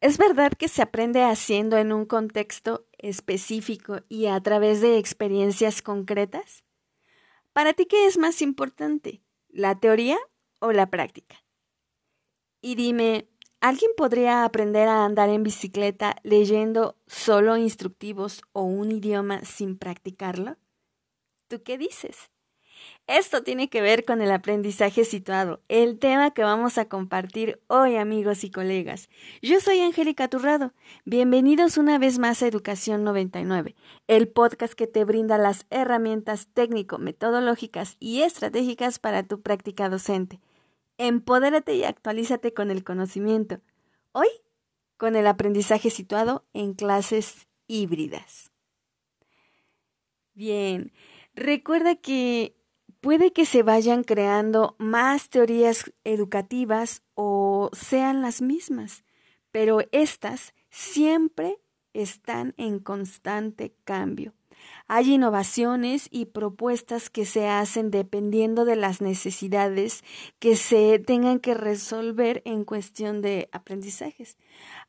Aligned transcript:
¿Es 0.00 0.16
verdad 0.16 0.52
que 0.52 0.68
se 0.68 0.80
aprende 0.80 1.22
haciendo 1.22 1.76
en 1.76 1.92
un 1.92 2.06
contexto 2.06 2.86
específico 2.96 3.98
y 4.08 4.26
a 4.26 4.40
través 4.40 4.80
de 4.80 4.96
experiencias 4.96 5.82
concretas? 5.82 6.64
¿Para 7.52 7.74
ti 7.74 7.84
qué 7.84 8.06
es 8.06 8.16
más 8.16 8.40
importante, 8.40 9.22
la 9.50 9.78
teoría 9.78 10.16
o 10.58 10.72
la 10.72 10.88
práctica? 10.88 11.44
Y 12.62 12.76
dime, 12.76 13.28
¿alguien 13.60 13.90
podría 13.94 14.44
aprender 14.44 14.88
a 14.88 15.04
andar 15.04 15.28
en 15.28 15.42
bicicleta 15.42 16.16
leyendo 16.22 16.96
solo 17.06 17.58
instructivos 17.58 18.40
o 18.52 18.62
un 18.62 18.92
idioma 18.92 19.44
sin 19.44 19.76
practicarlo? 19.76 20.56
¿Tú 21.48 21.62
qué 21.62 21.76
dices? 21.76 22.30
Esto 23.06 23.42
tiene 23.42 23.68
que 23.68 23.80
ver 23.80 24.04
con 24.04 24.22
el 24.22 24.30
aprendizaje 24.30 25.04
situado, 25.04 25.62
el 25.68 25.98
tema 25.98 26.30
que 26.30 26.42
vamos 26.42 26.78
a 26.78 26.88
compartir 26.88 27.60
hoy 27.66 27.96
amigos 27.96 28.44
y 28.44 28.50
colegas. 28.50 29.08
Yo 29.42 29.60
soy 29.60 29.80
Angélica 29.80 30.28
Turrado. 30.28 30.72
Bienvenidos 31.04 31.76
una 31.76 31.98
vez 31.98 32.18
más 32.18 32.42
a 32.42 32.46
Educación 32.46 33.02
99, 33.02 33.74
el 34.06 34.28
podcast 34.28 34.74
que 34.74 34.86
te 34.86 35.04
brinda 35.04 35.38
las 35.38 35.66
herramientas 35.70 36.48
técnico-metodológicas 36.54 37.96
y 37.98 38.22
estratégicas 38.22 38.98
para 38.98 39.24
tu 39.24 39.40
práctica 39.40 39.88
docente. 39.88 40.40
Empodérate 40.98 41.74
y 41.74 41.84
actualízate 41.84 42.54
con 42.54 42.70
el 42.70 42.84
conocimiento. 42.84 43.60
Hoy, 44.12 44.28
con 44.96 45.16
el 45.16 45.26
aprendizaje 45.26 45.90
situado 45.90 46.44
en 46.52 46.74
clases 46.74 47.48
híbridas. 47.66 48.52
Bien, 50.34 50.92
recuerda 51.34 51.96
que 51.96 52.59
puede 53.00 53.32
que 53.32 53.46
se 53.46 53.62
vayan 53.62 54.04
creando 54.04 54.76
más 54.78 55.28
teorías 55.28 55.92
educativas 56.04 57.02
o 57.14 57.70
sean 57.72 58.22
las 58.22 58.42
mismas, 58.42 59.04
pero 59.50 59.80
estas 59.92 60.54
siempre 60.70 61.58
están 61.92 62.54
en 62.56 62.78
constante 62.78 63.74
cambio. 63.84 64.34
Hay 64.88 65.14
innovaciones 65.14 66.08
y 66.10 66.26
propuestas 66.26 67.08
que 67.08 67.24
se 67.24 67.48
hacen 67.48 67.90
dependiendo 67.90 68.64
de 68.64 68.76
las 68.76 69.00
necesidades 69.00 70.04
que 70.38 70.56
se 70.56 70.98
tengan 70.98 71.38
que 71.38 71.54
resolver 71.54 72.42
en 72.44 72.64
cuestión 72.64 73.22
de 73.22 73.48
aprendizajes. 73.52 74.36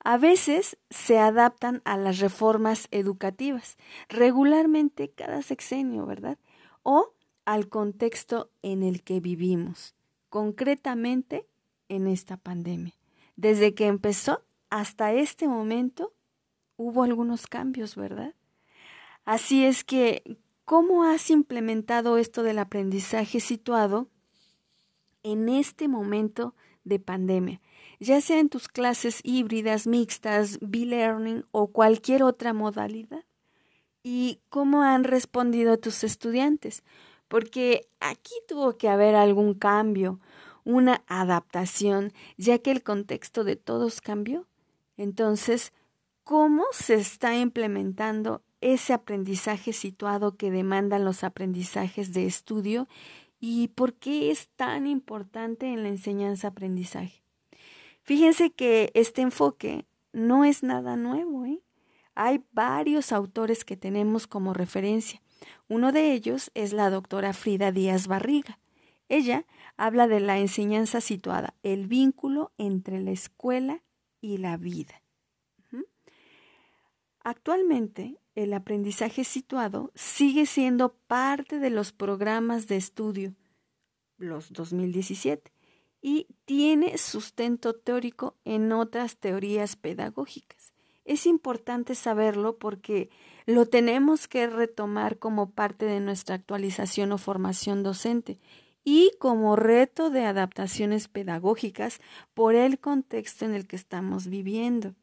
A 0.03 0.17
veces 0.17 0.77
se 0.89 1.19
adaptan 1.19 1.81
a 1.85 1.95
las 1.97 2.19
reformas 2.19 2.87
educativas, 2.91 3.77
regularmente 4.09 5.09
cada 5.09 5.41
sexenio, 5.41 6.05
¿verdad? 6.05 6.37
O 6.83 7.13
al 7.51 7.67
contexto 7.67 8.49
en 8.61 8.81
el 8.81 9.03
que 9.03 9.19
vivimos, 9.19 9.93
concretamente 10.29 11.45
en 11.89 12.07
esta 12.07 12.37
pandemia. 12.37 12.93
Desde 13.35 13.73
que 13.73 13.87
empezó 13.87 14.45
hasta 14.69 15.11
este 15.11 15.49
momento 15.49 16.13
hubo 16.77 17.03
algunos 17.03 17.47
cambios, 17.47 17.97
¿verdad? 17.97 18.35
Así 19.25 19.65
es 19.65 19.83
que, 19.83 20.37
¿cómo 20.63 21.03
has 21.03 21.29
implementado 21.29 22.17
esto 22.17 22.41
del 22.41 22.57
aprendizaje 22.57 23.41
situado 23.41 24.07
en 25.21 25.49
este 25.49 25.89
momento 25.89 26.55
de 26.85 26.99
pandemia? 26.99 27.59
Ya 27.99 28.21
sea 28.21 28.39
en 28.39 28.47
tus 28.47 28.69
clases 28.69 29.19
híbridas, 29.25 29.87
mixtas, 29.87 30.57
B-learning 30.61 31.43
o 31.51 31.67
cualquier 31.67 32.23
otra 32.23 32.53
modalidad. 32.53 33.25
¿Y 34.03 34.39
cómo 34.47 34.83
han 34.83 35.03
respondido 35.03 35.77
tus 35.77 36.05
estudiantes? 36.05 36.81
Porque 37.31 37.87
aquí 38.01 38.33
tuvo 38.45 38.75
que 38.75 38.89
haber 38.89 39.15
algún 39.15 39.53
cambio, 39.53 40.19
una 40.65 41.01
adaptación, 41.07 42.11
ya 42.35 42.59
que 42.59 42.71
el 42.71 42.83
contexto 42.83 43.45
de 43.45 43.55
todos 43.55 44.01
cambió. 44.01 44.47
Entonces, 44.97 45.71
¿cómo 46.25 46.65
se 46.73 46.95
está 46.95 47.37
implementando 47.37 48.43
ese 48.59 48.91
aprendizaje 48.91 49.71
situado 49.71 50.35
que 50.35 50.51
demandan 50.51 51.05
los 51.05 51.23
aprendizajes 51.23 52.11
de 52.11 52.25
estudio 52.25 52.89
y 53.39 53.69
por 53.69 53.93
qué 53.93 54.29
es 54.29 54.49
tan 54.57 54.85
importante 54.85 55.67
en 55.67 55.83
la 55.83 55.89
enseñanza-aprendizaje? 55.89 57.23
Fíjense 58.01 58.49
que 58.51 58.91
este 58.93 59.21
enfoque 59.21 59.85
no 60.11 60.43
es 60.43 60.63
nada 60.63 60.97
nuevo. 60.97 61.45
¿eh? 61.45 61.61
Hay 62.13 62.43
varios 62.51 63.13
autores 63.13 63.63
que 63.63 63.77
tenemos 63.77 64.27
como 64.27 64.53
referencia. 64.53 65.21
Uno 65.67 65.91
de 65.91 66.13
ellos 66.13 66.51
es 66.53 66.73
la 66.73 66.89
doctora 66.89 67.33
Frida 67.33 67.71
Díaz 67.71 68.07
Barriga. 68.07 68.59
Ella 69.09 69.45
habla 69.77 70.07
de 70.07 70.19
la 70.19 70.39
enseñanza 70.39 71.01
situada, 71.01 71.55
el 71.63 71.87
vínculo 71.87 72.51
entre 72.57 73.01
la 73.01 73.11
escuela 73.11 73.83
y 74.21 74.37
la 74.37 74.57
vida. 74.57 75.01
Actualmente, 77.23 78.17
el 78.33 78.53
aprendizaje 78.53 79.23
situado 79.23 79.91
sigue 79.93 80.45
siendo 80.45 80.93
parte 81.07 81.59
de 81.59 81.69
los 81.69 81.91
programas 81.91 82.67
de 82.67 82.77
estudio, 82.77 83.35
los 84.17 84.51
2017, 84.53 85.51
y 86.01 86.27
tiene 86.45 86.97
sustento 86.97 87.75
teórico 87.75 88.37
en 88.43 88.71
otras 88.71 89.17
teorías 89.17 89.75
pedagógicas. 89.75 90.73
Es 91.05 91.27
importante 91.27 91.93
saberlo 91.93 92.57
porque 92.57 93.11
lo 93.45 93.65
tenemos 93.65 94.27
que 94.27 94.47
retomar 94.47 95.17
como 95.17 95.51
parte 95.51 95.85
de 95.85 95.99
nuestra 95.99 96.35
actualización 96.35 97.11
o 97.11 97.17
formación 97.17 97.83
docente 97.83 98.39
y 98.83 99.11
como 99.19 99.55
reto 99.55 100.09
de 100.09 100.25
adaptaciones 100.25 101.07
pedagógicas 101.07 101.99
por 102.33 102.55
el 102.55 102.79
contexto 102.79 103.45
en 103.45 103.53
el 103.53 103.67
que 103.67 103.75
estamos 103.75 104.27
viviendo. 104.27 104.95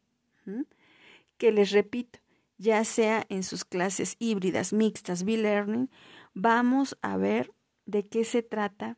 Que 1.37 1.53
les 1.53 1.71
repito, 1.71 2.19
ya 2.57 2.85
sea 2.85 3.25
en 3.29 3.43
sus 3.43 3.65
clases 3.65 4.17
híbridas, 4.19 4.73
mixtas, 4.73 5.25
B-Learning, 5.25 5.91
vamos 6.35 6.97
a 7.03 7.17
ver 7.17 7.51
de 7.87 8.07
qué 8.07 8.25
se 8.25 8.43
trata 8.43 8.97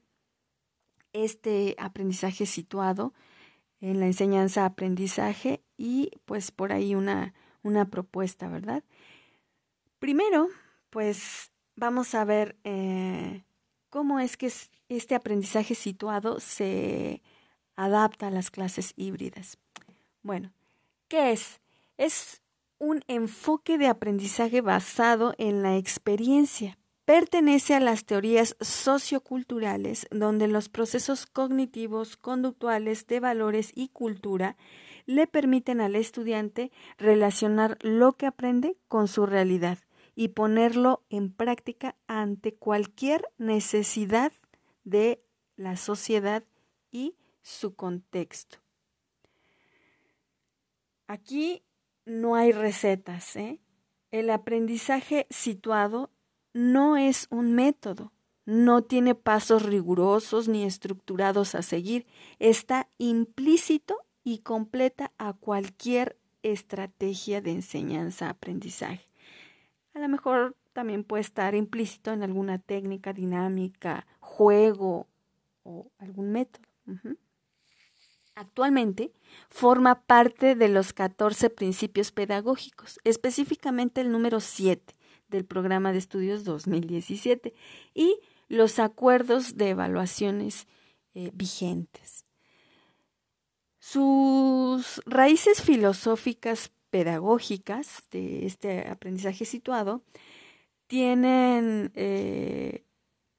este 1.12 1.74
aprendizaje 1.78 2.46
situado 2.46 3.12
en 3.80 4.00
la 4.00 4.06
enseñanza-aprendizaje 4.06 5.62
y 5.76 6.10
pues 6.24 6.50
por 6.50 6.72
ahí 6.72 6.94
una, 6.94 7.34
una 7.62 7.90
propuesta, 7.90 8.48
¿verdad? 8.48 8.84
Primero, 10.00 10.48
pues 10.88 11.52
vamos 11.76 12.14
a 12.14 12.24
ver 12.24 12.56
eh, 12.64 13.44
cómo 13.90 14.18
es 14.18 14.38
que 14.38 14.50
este 14.88 15.14
aprendizaje 15.14 15.74
situado 15.74 16.40
se 16.40 17.22
adapta 17.76 18.28
a 18.28 18.30
las 18.30 18.50
clases 18.50 18.94
híbridas. 18.96 19.58
Bueno, 20.22 20.52
¿qué 21.06 21.32
es? 21.32 21.60
Es 21.98 22.40
un 22.78 23.04
enfoque 23.08 23.76
de 23.76 23.88
aprendizaje 23.88 24.62
basado 24.62 25.34
en 25.36 25.62
la 25.62 25.76
experiencia. 25.76 26.78
Pertenece 27.04 27.74
a 27.74 27.80
las 27.80 28.06
teorías 28.06 28.56
socioculturales, 28.58 30.06
donde 30.10 30.48
los 30.48 30.70
procesos 30.70 31.26
cognitivos, 31.26 32.16
conductuales, 32.16 33.06
de 33.06 33.20
valores 33.20 33.70
y 33.74 33.88
cultura 33.88 34.56
le 35.04 35.26
permiten 35.26 35.82
al 35.82 35.94
estudiante 35.94 36.72
relacionar 36.96 37.76
lo 37.82 38.14
que 38.14 38.24
aprende 38.24 38.78
con 38.88 39.06
su 39.06 39.26
realidad 39.26 39.78
y 40.14 40.28
ponerlo 40.28 41.02
en 41.10 41.32
práctica 41.32 41.96
ante 42.06 42.54
cualquier 42.54 43.30
necesidad 43.38 44.32
de 44.84 45.22
la 45.56 45.76
sociedad 45.76 46.44
y 46.90 47.14
su 47.42 47.74
contexto. 47.74 48.58
Aquí 51.06 51.62
no 52.04 52.36
hay 52.36 52.52
recetas. 52.52 53.36
¿eh? 53.36 53.60
El 54.10 54.30
aprendizaje 54.30 55.26
situado 55.30 56.10
no 56.52 56.96
es 56.96 57.26
un 57.30 57.52
método, 57.52 58.12
no 58.44 58.82
tiene 58.82 59.14
pasos 59.14 59.62
rigurosos 59.64 60.48
ni 60.48 60.64
estructurados 60.64 61.54
a 61.54 61.62
seguir, 61.62 62.06
está 62.38 62.88
implícito 62.98 63.96
y 64.24 64.38
completa 64.38 65.12
a 65.18 65.32
cualquier 65.32 66.16
estrategia 66.42 67.40
de 67.40 67.52
enseñanza-aprendizaje. 67.52 69.09
A 69.94 69.98
lo 69.98 70.08
mejor 70.08 70.56
también 70.72 71.04
puede 71.04 71.22
estar 71.22 71.54
implícito 71.54 72.12
en 72.12 72.22
alguna 72.22 72.58
técnica 72.58 73.12
dinámica, 73.12 74.06
juego 74.20 75.08
o 75.62 75.90
algún 75.98 76.32
método. 76.32 76.66
Actualmente 78.34 79.12
forma 79.48 80.02
parte 80.02 80.54
de 80.54 80.68
los 80.68 80.92
14 80.92 81.50
principios 81.50 82.12
pedagógicos, 82.12 82.98
específicamente 83.04 84.00
el 84.00 84.10
número 84.10 84.40
7 84.40 84.94
del 85.28 85.44
programa 85.44 85.92
de 85.92 85.98
estudios 85.98 86.44
2017 86.44 87.52
y 87.94 88.18
los 88.48 88.78
acuerdos 88.78 89.56
de 89.56 89.70
evaluaciones 89.70 90.66
eh, 91.14 91.30
vigentes. 91.34 92.24
Sus 93.78 95.02
raíces 95.06 95.62
filosóficas 95.62 96.70
pedagógicas 96.90 98.02
de 98.10 98.46
este 98.46 98.88
aprendizaje 98.88 99.44
situado 99.44 100.02
tienen 100.86 101.92
eh, 101.94 102.84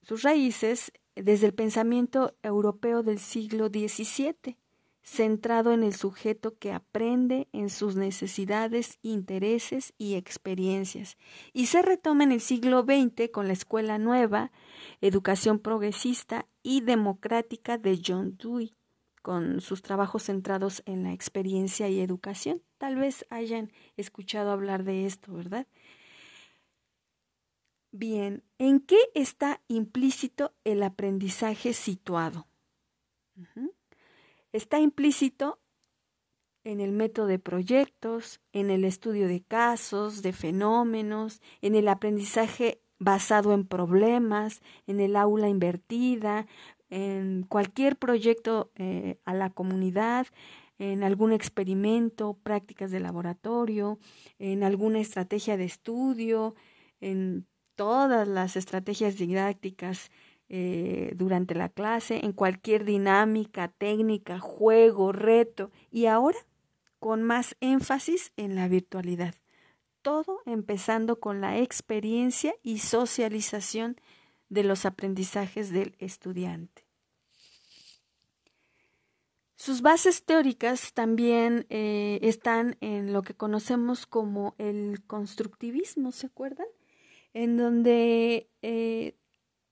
sus 0.01 0.23
raíces 0.23 0.93
desde 1.15 1.47
el 1.47 1.53
pensamiento 1.53 2.33
europeo 2.43 3.03
del 3.03 3.19
siglo 3.19 3.67
XVII, 3.67 4.57
centrado 5.03 5.73
en 5.73 5.83
el 5.83 5.93
sujeto 5.93 6.57
que 6.57 6.71
aprende 6.71 7.49
en 7.51 7.69
sus 7.69 7.95
necesidades, 7.95 8.99
intereses 9.01 9.93
y 9.97 10.15
experiencias. 10.15 11.17
Y 11.51 11.65
se 11.65 11.81
retoma 11.81 12.23
en 12.23 12.31
el 12.31 12.41
siglo 12.41 12.83
XX 12.83 13.29
con 13.31 13.47
la 13.47 13.53
Escuela 13.53 13.97
Nueva, 13.97 14.51
Educación 15.01 15.59
Progresista 15.59 16.47
y 16.63 16.81
Democrática 16.81 17.77
de 17.77 17.99
John 18.05 18.37
Dewey, 18.37 18.71
con 19.21 19.61
sus 19.61 19.81
trabajos 19.81 20.23
centrados 20.23 20.83
en 20.85 21.03
la 21.03 21.13
experiencia 21.13 21.89
y 21.89 21.99
educación. 21.99 22.61
Tal 22.77 22.95
vez 22.95 23.25
hayan 23.29 23.71
escuchado 23.97 24.51
hablar 24.51 24.83
de 24.83 25.05
esto, 25.05 25.33
¿verdad? 25.33 25.67
Bien, 27.91 28.43
¿en 28.57 28.79
qué 28.79 28.97
está 29.13 29.61
implícito 29.67 30.53
el 30.63 30.81
aprendizaje 30.81 31.73
situado? 31.73 32.47
Está 34.53 34.79
implícito 34.79 35.59
en 36.63 36.79
el 36.79 36.91
método 36.91 37.25
de 37.25 37.39
proyectos, 37.39 38.39
en 38.53 38.69
el 38.69 38.85
estudio 38.85 39.27
de 39.27 39.41
casos, 39.41 40.21
de 40.21 40.31
fenómenos, 40.31 41.41
en 41.61 41.75
el 41.75 41.87
aprendizaje 41.87 42.81
basado 42.99 43.53
en 43.53 43.65
problemas, 43.65 44.61
en 44.85 44.99
el 44.99 45.15
aula 45.15 45.49
invertida, 45.49 46.45
en 46.91 47.43
cualquier 47.43 47.95
proyecto 47.95 48.69
eh, 48.75 49.17
a 49.25 49.33
la 49.33 49.49
comunidad, 49.49 50.27
en 50.77 51.03
algún 51.03 51.31
experimento, 51.31 52.37
prácticas 52.43 52.91
de 52.91 52.99
laboratorio, 52.99 53.97
en 54.39 54.63
alguna 54.63 54.99
estrategia 54.99 55.55
de 55.55 55.65
estudio, 55.65 56.55
en 56.99 57.47
todas 57.75 58.27
las 58.27 58.55
estrategias 58.55 59.17
didácticas 59.17 60.11
eh, 60.49 61.13
durante 61.15 61.55
la 61.55 61.69
clase, 61.69 62.25
en 62.25 62.33
cualquier 62.33 62.83
dinámica, 62.83 63.69
técnica, 63.69 64.39
juego, 64.39 65.13
reto 65.13 65.71
y 65.91 66.07
ahora 66.07 66.39
con 66.99 67.23
más 67.23 67.55
énfasis 67.61 68.33
en 68.35 68.55
la 68.55 68.67
virtualidad. 68.67 69.33
Todo 70.01 70.41
empezando 70.45 71.19
con 71.19 71.41
la 71.41 71.59
experiencia 71.59 72.53
y 72.63 72.79
socialización 72.79 73.95
de 74.51 74.65
los 74.65 74.85
aprendizajes 74.85 75.71
del 75.71 75.95
estudiante. 75.97 76.83
Sus 79.55 79.81
bases 79.81 80.25
teóricas 80.25 80.91
también 80.93 81.65
eh, 81.69 82.19
están 82.21 82.75
en 82.81 83.13
lo 83.13 83.21
que 83.21 83.33
conocemos 83.33 84.05
como 84.05 84.55
el 84.57 85.03
constructivismo, 85.07 86.11
¿se 86.11 86.27
acuerdan? 86.27 86.67
En 87.33 87.55
donde 87.55 88.49
eh, 88.61 89.15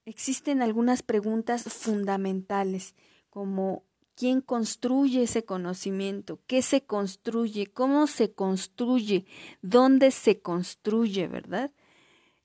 existen 0.05 0.61
algunas 0.61 1.03
preguntas 1.03 1.63
fundamentales 1.63 2.95
como 3.29 3.83
quién 4.15 4.39
construye 4.39 5.23
ese 5.23 5.43
conocimiento, 5.43 6.39
qué 6.47 6.61
se 6.61 6.85
construye, 6.85 7.67
cómo 7.67 8.07
se 8.07 8.31
construye, 8.31 9.25
dónde 9.61 10.11
se 10.11 10.39
construye, 10.39 11.27
¿verdad? 11.27 11.71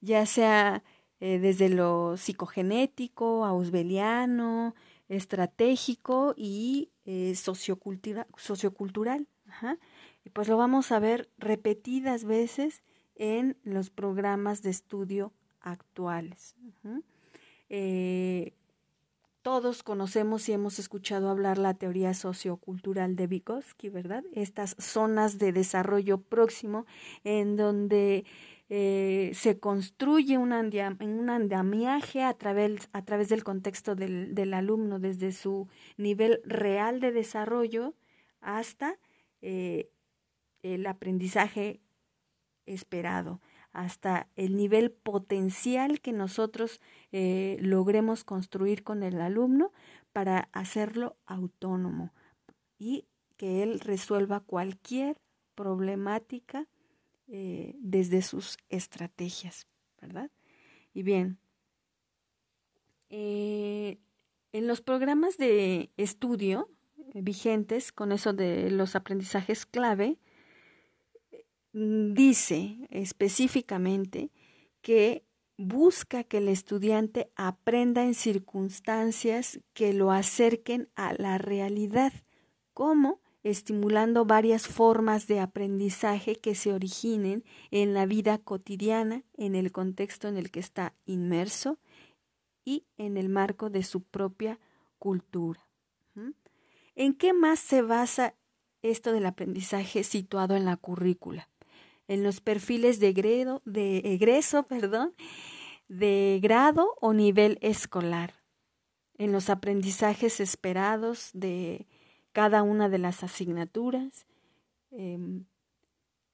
Ya 0.00 0.26
sea 0.26 0.82
eh, 1.26 1.38
desde 1.38 1.70
lo 1.70 2.18
psicogenético, 2.18 3.46
ausbeliano, 3.46 4.74
estratégico 5.08 6.34
y 6.36 6.90
eh, 7.06 7.34
sociocultural. 7.34 9.26
Y 10.22 10.28
pues 10.28 10.48
lo 10.48 10.58
vamos 10.58 10.92
a 10.92 10.98
ver 10.98 11.30
repetidas 11.38 12.26
veces 12.26 12.82
en 13.14 13.56
los 13.64 13.88
programas 13.88 14.60
de 14.60 14.68
estudio 14.68 15.32
actuales. 15.62 16.56
Eh, 17.70 18.52
todos 19.40 19.82
conocemos 19.82 20.46
y 20.50 20.52
hemos 20.52 20.78
escuchado 20.78 21.30
hablar 21.30 21.56
la 21.56 21.72
teoría 21.72 22.12
sociocultural 22.12 23.16
de 23.16 23.28
Vygotsky, 23.28 23.88
¿verdad? 23.88 24.24
Estas 24.34 24.76
zonas 24.78 25.38
de 25.38 25.52
desarrollo 25.52 26.18
próximo 26.18 26.84
en 27.24 27.56
donde 27.56 28.26
eh, 28.76 29.30
se 29.34 29.60
construye 29.60 30.36
un, 30.36 30.52
un 30.52 31.30
andamiaje 31.30 32.24
a 32.24 32.34
través, 32.34 32.88
a 32.92 33.02
través 33.04 33.28
del 33.28 33.44
contexto 33.44 33.94
del, 33.94 34.34
del, 34.34 34.52
alumno, 34.52 34.98
desde 34.98 35.30
su 35.30 35.68
nivel 35.96 36.40
real 36.42 36.98
de 36.98 37.12
desarrollo 37.12 37.94
hasta 38.40 38.98
eh, 39.42 39.90
el 40.64 40.88
aprendizaje 40.88 41.82
esperado 42.66 43.40
hasta 43.70 44.26
el 44.34 44.56
nivel 44.56 44.90
potencial 44.90 46.00
que 46.00 46.12
nosotros 46.12 46.80
eh, 47.12 47.58
logremos 47.60 48.24
construir 48.24 48.82
con 48.82 49.04
el 49.04 49.20
alumno 49.20 49.70
para 50.12 50.48
hacerlo 50.50 51.16
autónomo 51.26 52.12
y 52.76 53.06
que 53.36 53.62
él 53.62 53.78
resuelva 53.78 54.40
cualquier 54.40 55.16
problemática 55.54 56.66
eh, 57.28 57.74
desde 57.78 58.22
sus 58.22 58.58
estrategias, 58.68 59.66
¿verdad? 60.00 60.30
Y 60.92 61.02
bien, 61.02 61.38
eh, 63.10 63.98
en 64.52 64.66
los 64.66 64.80
programas 64.80 65.36
de 65.36 65.90
estudio 65.96 66.68
vigentes 67.14 67.92
con 67.92 68.12
eso 68.12 68.32
de 68.32 68.70
los 68.70 68.96
aprendizajes 68.96 69.66
clave, 69.66 70.18
dice 71.72 72.86
específicamente 72.90 74.30
que 74.80 75.24
busca 75.56 76.24
que 76.24 76.38
el 76.38 76.48
estudiante 76.48 77.30
aprenda 77.36 78.04
en 78.04 78.14
circunstancias 78.14 79.60
que 79.72 79.92
lo 79.92 80.10
acerquen 80.10 80.88
a 80.94 81.14
la 81.14 81.38
realidad, 81.38 82.12
como 82.72 83.20
estimulando 83.44 84.24
varias 84.24 84.66
formas 84.66 85.28
de 85.28 85.38
aprendizaje 85.38 86.36
que 86.36 86.56
se 86.56 86.72
originen 86.72 87.44
en 87.70 87.94
la 87.94 88.06
vida 88.06 88.38
cotidiana, 88.38 89.22
en 89.36 89.54
el 89.54 89.70
contexto 89.70 90.26
en 90.26 90.36
el 90.36 90.50
que 90.50 90.60
está 90.60 90.94
inmerso 91.06 91.78
y 92.64 92.84
en 92.96 93.16
el 93.16 93.28
marco 93.28 93.70
de 93.70 93.84
su 93.84 94.02
propia 94.02 94.58
cultura. 94.98 95.60
¿En 96.96 97.14
qué 97.14 97.32
más 97.32 97.60
se 97.60 97.82
basa 97.82 98.34
esto 98.82 99.12
del 99.12 99.26
aprendizaje 99.26 100.02
situado 100.02 100.56
en 100.56 100.64
la 100.64 100.76
currícula? 100.76 101.48
en 102.08 102.22
los 102.22 102.40
perfiles 102.40 103.00
de, 103.00 103.12
de 103.64 103.98
egreso, 103.98 104.62
perdón, 104.66 105.14
de 105.88 106.38
grado 106.42 106.94
o 107.00 107.12
nivel 107.12 107.58
escolar, 107.60 108.34
en 109.16 109.32
los 109.32 109.50
aprendizajes 109.50 110.40
esperados 110.40 111.30
de 111.32 111.86
cada 112.34 112.62
una 112.62 112.90
de 112.90 112.98
las 112.98 113.22
asignaturas. 113.22 114.26
Em, 114.90 115.46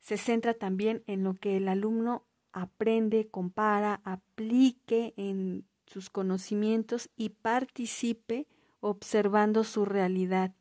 se 0.01 0.17
centra 0.17 0.55
también 0.55 1.05
en 1.07 1.23
lo 1.23 1.35
que 1.35 1.57
el 1.57 1.69
alumno 1.69 2.25
aprende, 2.51 3.29
compara, 3.29 4.01
aplique 4.03 5.15
en 5.17 5.65
sus 5.87 6.11
conocimientos 6.11 7.09
y 7.17 7.29
participe 7.29 8.49
observando 8.81 9.63
su 9.63 9.85
realidad 9.85 10.53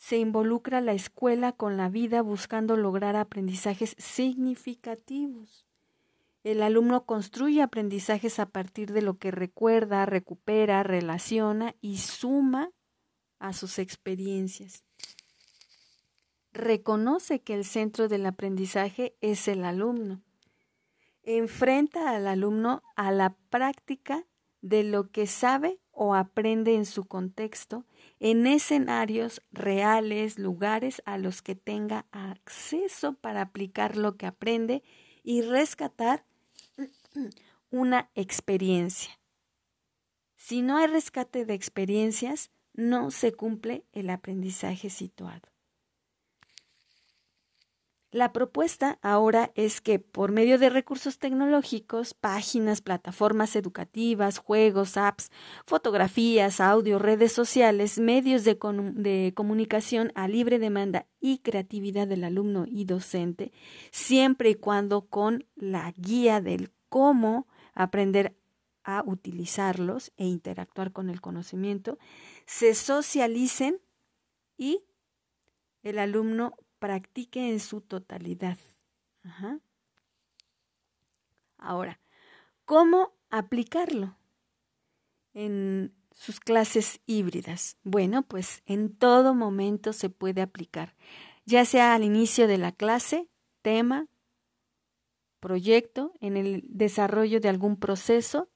se 0.00 0.16
involucra 0.16 0.80
la 0.80 0.94
escuela 0.94 1.52
con 1.52 1.76
la 1.76 1.90
vida 1.90 2.22
buscando 2.22 2.78
lograr 2.78 3.16
aprendizajes 3.16 3.94
significativos. 3.98 5.68
El 6.42 6.62
alumno 6.62 7.04
construye 7.04 7.60
aprendizajes 7.60 8.38
a 8.38 8.46
partir 8.46 8.92
de 8.92 9.02
lo 9.02 9.18
que 9.18 9.30
recuerda, 9.30 10.06
recupera, 10.06 10.82
relaciona 10.82 11.74
y 11.82 11.98
suma 11.98 12.70
a 13.40 13.52
sus 13.52 13.80
experiencias. 13.80 14.84
Reconoce 16.52 17.40
que 17.40 17.54
el 17.54 17.64
centro 17.64 18.08
del 18.08 18.26
aprendizaje 18.26 19.16
es 19.20 19.48
el 19.48 19.64
alumno. 19.64 20.22
Enfrenta 21.22 22.10
al 22.10 22.26
alumno 22.26 22.82
a 22.96 23.10
la 23.10 23.36
práctica 23.50 24.24
de 24.62 24.84
lo 24.84 25.10
que 25.10 25.26
sabe 25.26 25.80
o 25.90 26.14
aprende 26.14 26.74
en 26.74 26.86
su 26.86 27.04
contexto 27.04 27.84
en 28.20 28.46
escenarios 28.46 29.42
reales, 29.50 30.38
lugares 30.38 31.02
a 31.06 31.18
los 31.18 31.42
que 31.42 31.54
tenga 31.54 32.06
acceso 32.10 33.14
para 33.14 33.42
aplicar 33.42 33.96
lo 33.96 34.16
que 34.16 34.26
aprende 34.26 34.82
y 35.22 35.42
rescatar 35.42 36.24
una 37.70 38.10
experiencia. 38.14 39.18
Si 40.36 40.62
no 40.62 40.78
hay 40.78 40.86
rescate 40.86 41.44
de 41.44 41.54
experiencias, 41.54 42.50
no 42.74 43.10
se 43.10 43.32
cumple 43.32 43.84
el 43.92 44.10
aprendizaje 44.10 44.90
situado. 44.90 45.50
La 48.12 48.32
propuesta 48.32 48.98
ahora 49.02 49.52
es 49.54 49.80
que 49.80 50.00
por 50.00 50.32
medio 50.32 50.58
de 50.58 50.68
recursos 50.68 51.20
tecnológicos, 51.20 52.12
páginas, 52.12 52.80
plataformas 52.80 53.54
educativas, 53.54 54.38
juegos, 54.38 54.96
apps, 54.96 55.30
fotografías, 55.64 56.60
audio, 56.60 56.98
redes 56.98 57.30
sociales, 57.32 58.00
medios 58.00 58.42
de, 58.42 59.32
comunicación 59.32 60.10
a 60.16 60.26
libre 60.26 60.58
demanda 60.58 61.06
y 61.20 61.38
creatividad 61.38 62.08
del 62.08 62.24
alumno 62.24 62.64
y 62.66 62.84
docente, 62.84 63.52
siempre 63.92 64.50
y 64.50 64.54
cuando 64.56 65.02
con 65.02 65.46
la 65.54 65.94
guía 65.96 66.40
del 66.40 66.72
cómo 66.88 67.46
aprender 67.74 68.34
a 68.82 69.04
utilizarlos 69.06 70.10
e 70.16 70.26
interactuar 70.26 70.90
con 70.90 71.10
el 71.10 71.20
conocimiento, 71.20 71.96
se 72.50 72.74
socialicen 72.74 73.80
y 74.56 74.84
el 75.84 76.00
alumno 76.00 76.56
practique 76.80 77.48
en 77.48 77.60
su 77.60 77.80
totalidad. 77.80 78.58
Ahora, 81.58 82.00
¿cómo 82.64 83.14
aplicarlo 83.30 84.16
en 85.32 85.94
sus 86.10 86.40
clases 86.40 87.00
híbridas? 87.06 87.76
Bueno, 87.84 88.24
pues 88.24 88.62
en 88.66 88.96
todo 88.96 89.32
momento 89.32 89.92
se 89.92 90.10
puede 90.10 90.42
aplicar, 90.42 90.96
ya 91.46 91.64
sea 91.64 91.94
al 91.94 92.02
inicio 92.02 92.48
de 92.48 92.58
la 92.58 92.72
clase, 92.72 93.28
tema, 93.62 94.08
proyecto, 95.38 96.14
en 96.18 96.36
el 96.36 96.64
desarrollo 96.66 97.38
de 97.38 97.48
algún 97.48 97.76
proceso 97.76 98.50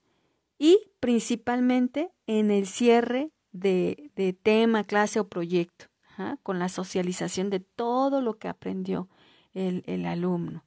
y 0.59 0.91
principalmente 0.99 2.11
en 2.27 2.51
el 2.51 2.67
cierre 2.67 3.31
de, 3.55 4.37
tema, 4.43 4.85
clase 4.85 5.21
o 5.21 5.29
proyecto, 5.29 5.87
con 6.43 6.59
la 6.59 6.69
socialización 6.69 7.51
de 7.51 7.61
todo 7.61 8.21
lo 8.21 8.39
que 8.39 8.49
aprendió 8.49 9.09
el, 9.55 10.07
alumno. 10.07 10.65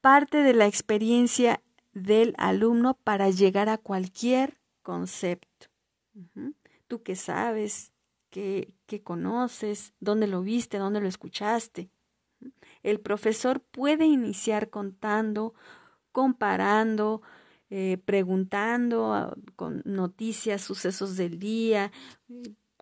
Parte 0.00 0.38
de 0.38 0.54
la 0.54 0.66
experiencia 0.66 1.60
del 1.92 2.34
alumno 2.38 2.94
para 2.94 3.30
llegar 3.30 3.68
a 3.68 3.78
cualquier 3.78 4.56
concepto. 4.82 5.66
Tú 6.88 7.02
que 7.02 7.16
sabes, 7.16 7.92
que, 8.30 8.72
que 8.86 9.02
conoces, 9.02 9.92
dónde 9.98 10.28
lo 10.28 10.42
viste, 10.42 10.78
dónde 10.78 11.00
lo 11.00 11.08
escuchaste. 11.08 11.90
El 12.82 13.00
profesor 13.00 13.60
puede 13.60 14.06
iniciar 14.06 14.70
contando, 14.70 15.52
comparando, 16.12 17.22
eh, 17.70 17.98
preguntando 18.04 19.14
ah, 19.14 19.36
con 19.54 19.82
noticias, 19.84 20.60
sucesos 20.60 21.16
del 21.16 21.38
día, 21.38 21.92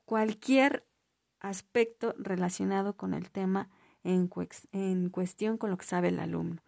cualquier 0.07 0.87
aspecto 1.40 2.14
relacionado 2.18 2.97
con 2.97 3.12
el 3.12 3.30
tema 3.30 3.68
en, 4.02 4.28
cuestión 5.11 5.59
con 5.59 5.71
lo 5.71 5.76
que 5.76 5.85
sabe 5.85 6.09
el 6.09 6.18
alumno. 6.18 6.62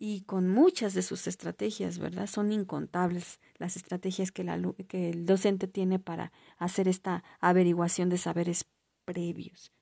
Y 0.00 0.20
con 0.22 0.48
muchas 0.48 0.94
de 0.94 1.02
sus 1.02 1.26
estrategias, 1.26 1.98
¿verdad? 1.98 2.26
Son 2.26 2.52
incontables 2.52 3.40
las 3.56 3.76
estrategias 3.76 4.30
que, 4.30 4.42
el 4.42 5.26
docente 5.26 5.66
tiene 5.66 5.98
para 5.98 6.30
hacer 6.58 6.86
esta 6.86 7.24
averiguación 7.40 8.08
de 8.08 8.18
saberes 8.18 8.66
previos. 9.04 9.72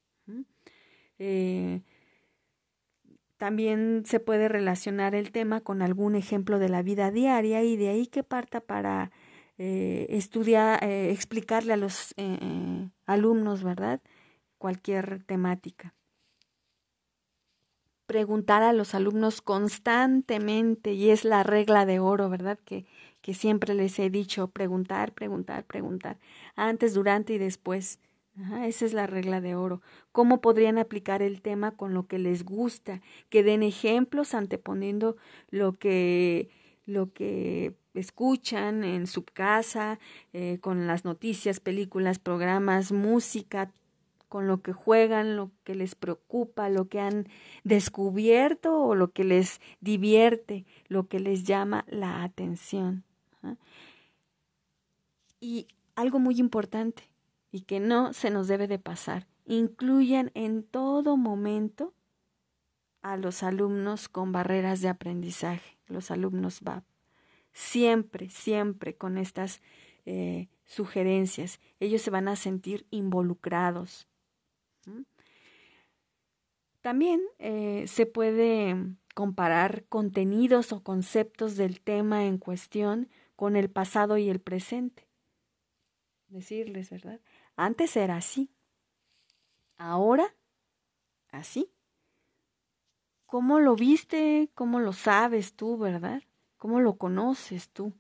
Eh, 1.19 1.83
también 3.37 4.05
se 4.07 4.21
puede 4.21 4.49
relacionar 4.49 5.15
el 5.15 5.31
tema 5.31 5.61
con 5.61 5.83
algún 5.83 6.15
ejemplo 6.15 6.59
de 6.59 6.69
la 6.69 6.83
vida 6.83 7.11
diaria 7.11 7.63
y 7.63 7.77
de 7.77 7.91
ahí 7.91 8.07
que 8.07 8.23
parta 8.23 8.61
para 8.61 9.11
eh, 9.59 10.07
estudiar, 10.11 10.83
eh, 10.85 11.11
explicarle 11.11 11.73
a 11.73 11.77
los 11.77 12.15
eh, 12.17 12.89
alumnos, 13.07 13.63
¿verdad? 13.63 14.01
Cualquier 14.59 15.23
temática. 15.25 15.95
Preguntar 18.07 18.63
a 18.63 18.73
los 18.73 18.95
alumnos 18.95 19.43
constantemente, 19.43 20.93
y 20.93 21.11
es 21.11 21.25
la 21.25 21.43
regla 21.43 21.87
de 21.87 21.99
oro, 21.99 22.31
¿verdad? 22.31 22.59
Que, 22.65 22.87
que 23.21 23.35
siempre 23.35 23.75
les 23.75 23.99
he 23.99 24.11
dicho, 24.11 24.49
preguntar, 24.49 25.13
preguntar, 25.13 25.65
preguntar, 25.65 26.19
antes, 26.55 26.95
durante 26.95 27.35
y 27.35 27.39
después 27.39 27.99
esa 28.65 28.85
es 28.85 28.93
la 28.93 29.07
regla 29.07 29.41
de 29.41 29.55
oro. 29.55 29.81
¿Cómo 30.13 30.41
podrían 30.41 30.79
aplicar 30.79 31.23
el 31.23 31.41
tema 31.41 31.73
con 31.73 31.95
lo 31.95 32.07
que 32.07 32.19
les 32.19 32.45
gusta? 32.45 33.01
Que 33.29 33.43
den 33.43 33.63
ejemplos 33.63 34.35
anteponiendo 34.35 35.17
lo 35.51 35.79
que, 35.79 36.51
lo 36.85 37.13
que 37.13 37.75
escuchan 37.95 38.85
en 38.85 39.07
su 39.07 39.25
casa, 39.25 39.99
eh, 40.33 40.59
con 40.61 40.87
las 40.87 41.05
noticias, 41.05 41.61
películas, 41.61 42.19
programas, 42.19 42.93
música, 42.93 43.73
con 44.29 44.47
lo 44.47 44.61
que 44.61 44.73
juegan, 44.73 45.37
lo 45.37 45.51
que 45.65 45.75
les 45.75 45.95
preocupa, 45.95 46.69
lo 46.69 46.89
que 46.89 47.01
han 47.01 47.29
descubierto 47.65 48.83
o 48.83 48.95
lo 48.95 49.13
que 49.13 49.25
les 49.25 49.61
divierte, 49.81 50.67
lo 50.89 51.07
que 51.09 51.21
les 51.21 51.45
llama 51.45 51.85
la 51.89 52.23
atención. 52.23 53.05
Y 55.41 55.69
algo 55.95 56.19
muy 56.19 56.39
importante, 56.39 57.05
y 57.51 57.63
que 57.63 57.81
no 57.81 58.13
se 58.13 58.31
nos 58.31 58.49
debe 58.49 58.69
de 58.69 58.79
pasar. 58.79 59.27
Incluyan 59.45 60.31
en 60.35 60.63
todo 60.63 61.17
momento 61.17 61.95
a 63.03 63.17
los 63.17 63.43
alumnos 63.43 64.09
con 64.09 64.33
barreras 64.33 64.81
de 64.81 64.89
aprendizaje, 64.89 65.79
los 65.87 66.11
alumnos 66.11 66.61
VAP. 66.61 66.85
Siempre, 67.53 68.29
siempre 68.31 68.97
con 68.97 69.17
estas 69.17 69.63
eh, 70.05 70.49
sugerencias. 70.65 71.61
Ellos 71.81 72.03
se 72.03 72.11
van 72.11 72.29
a 72.29 72.37
sentir 72.37 72.87
involucrados. 72.91 74.09
También 76.81 77.21
eh, 77.39 77.85
se 77.89 78.07
puede 78.07 78.77
comparar 79.15 79.85
contenidos 79.89 80.73
o 80.73 80.83
conceptos 80.83 81.57
del 81.57 81.81
tema 81.81 82.27
en 82.27 82.39
cuestión 82.39 83.09
con 83.35 83.57
el 83.57 83.71
pasado 83.71 84.19
y 84.19 84.29
el 84.29 84.41
presente. 84.41 85.07
Decirles, 86.29 86.91
¿verdad? 86.91 87.21
Antes 87.57 87.97
era 87.97 88.17
así. 88.17 88.51
Ahora, 89.79 90.35
así. 91.31 91.71
¿Cómo 93.27 93.59
lo 93.61 93.75
viste? 93.75 94.51
¿Cómo 94.55 94.79
lo 94.79 94.93
sabes 94.93 95.55
tú, 95.55 95.77
verdad? 95.77 96.23
¿Cómo 96.57 96.81
lo 96.81 96.97
conoces 96.97 97.71
tú? 97.71 97.93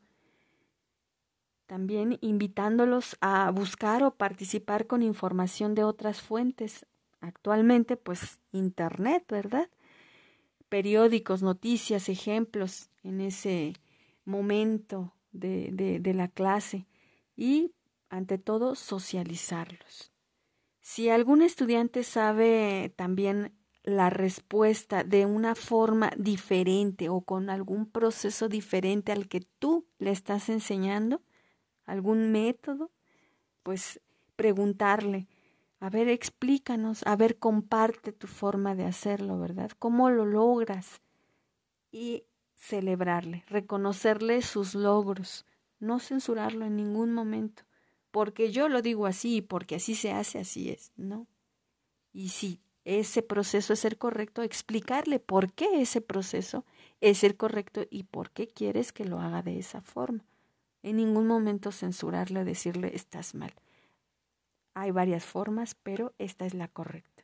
También 1.67 2.17
invitándolos 2.21 3.17
a 3.21 3.51
buscar 3.51 4.05
o 4.05 4.15
participar 4.15 4.87
con 4.87 5.03
información 5.03 5.75
de 5.75 5.83
otras 5.83 6.23
fuentes. 6.23 6.87
Actualmente, 7.21 7.97
pues, 7.97 8.41
Internet, 8.53 9.25
¿verdad? 9.29 9.69
Periódicos, 10.69 11.43
noticias, 11.43 12.09
ejemplos 12.09 12.91
en 13.03 13.21
ese 13.21 13.73
momento 14.25 15.13
de, 15.33 15.71
de, 16.01 16.15
la 16.15 16.29
clase. 16.29 16.87
Y 17.37 17.73
ante 18.09 18.39
todo, 18.39 18.75
socializarlos. 18.75 20.13
Si 20.81 21.11
algún 21.11 21.43
estudiante 21.43 22.05
sabe 22.05 22.93
también 22.97 23.53
la 23.83 24.11
respuesta 24.11 25.05
de 25.05 25.27
una 25.27 25.55
forma 25.55 26.11
diferente 26.17 27.09
o 27.09 27.21
con 27.21 27.51
algún 27.51 27.87
proceso 27.87 28.49
diferente 28.49 29.13
al 29.13 29.29
que 29.29 29.41
tú 29.41 29.87
le 29.99 30.11
estás 30.11 30.49
enseñando, 30.49 31.23
algún 31.85 32.33
método, 32.33 32.91
pues 33.63 34.01
preguntarle, 34.35 35.29
a 35.81 35.91
ver, 35.91 36.09
explícanos, 36.09 37.03
a 37.07 37.17
ver, 37.17 37.39
comparte 37.39 38.13
tu 38.13 38.27
forma 38.27 38.75
de 38.75 38.85
hacerlo, 38.85 39.39
¿verdad? 39.39 39.71
¿Cómo 39.79 40.11
lo 40.11 40.25
logras? 40.25 41.01
Y 41.91 42.25
celebrarle, 42.55 43.45
reconocerle 43.49 44.43
sus 44.43 44.75
logros, 44.75 45.47
no 45.79 46.01
censurarlo 46.01 46.65
en 46.65 46.77
ningún 46.77 47.13
momento 47.13 47.65
porque 48.11 48.51
yo 48.51 48.69
lo 48.69 48.83
digo 48.83 49.07
así, 49.07 49.43
porque 49.43 49.77
así 49.77 49.95
se 49.95 50.13
hace, 50.13 50.39
así 50.39 50.71
es, 50.71 50.93
¿no? 50.97 51.27
Y 52.13 52.31
si 52.31 52.61
ese 52.85 53.23
proceso 53.23 53.73
es 53.73 53.85
el 53.85 53.99
correcto, 53.99 54.43
explicarle 54.43 55.19
por 55.19 55.53
qué 55.53 55.81
ese 55.83 56.01
proceso 56.01 56.65
es 57.01 57.25
el 57.25 57.37
correcto 57.37 57.85
y 57.91 58.05
por 58.05 58.31
qué 58.31 58.49
quieres 58.49 58.93
que 58.93 59.05
lo 59.05 59.21
haga 59.21 59.43
de 59.43 59.59
esa 59.59 59.81
forma. 59.81 60.25
En 60.83 60.97
ningún 60.97 61.27
momento 61.27 61.73
censurarle 61.73 62.45
decirle 62.45 62.93
estás 62.95 63.35
mal. 63.35 63.53
Hay 64.75 64.93
varias 64.93 65.25
formas, 65.25 65.75
pero 65.75 66.15
esta 66.19 66.47
es 66.47 66.55
la 66.55 66.69
correcta 66.69 67.16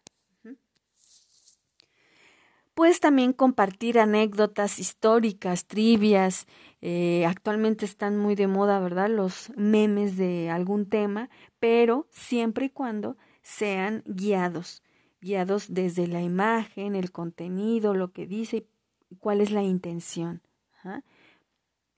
pues 2.83 2.99
también 2.99 3.33
compartir 3.33 4.01
anécdotas 4.01 4.81
históricas, 4.81 5.67
trivias. 5.67 6.49
Eh, 6.81 7.25
actualmente 7.27 7.85
están 7.85 8.19
muy 8.19 8.35
de 8.35 8.49
moda, 8.49 8.81
¿verdad? 8.81 9.09
Los 9.09 9.53
memes 9.57 10.17
de 10.17 10.51
algún 10.51 10.89
tema, 10.89 11.31
pero 11.61 12.09
siempre 12.11 12.65
y 12.65 12.71
cuando 12.71 13.17
sean 13.41 14.03
guiados, 14.05 14.83
guiados 15.21 15.73
desde 15.73 16.09
la 16.09 16.23
imagen, 16.23 16.97
el 16.97 17.13
contenido, 17.13 17.95
lo 17.95 18.11
que 18.11 18.27
dice 18.27 18.67
y 19.09 19.15
cuál 19.15 19.41
es 19.41 19.53
la 19.53 19.63
intención. 19.63 20.43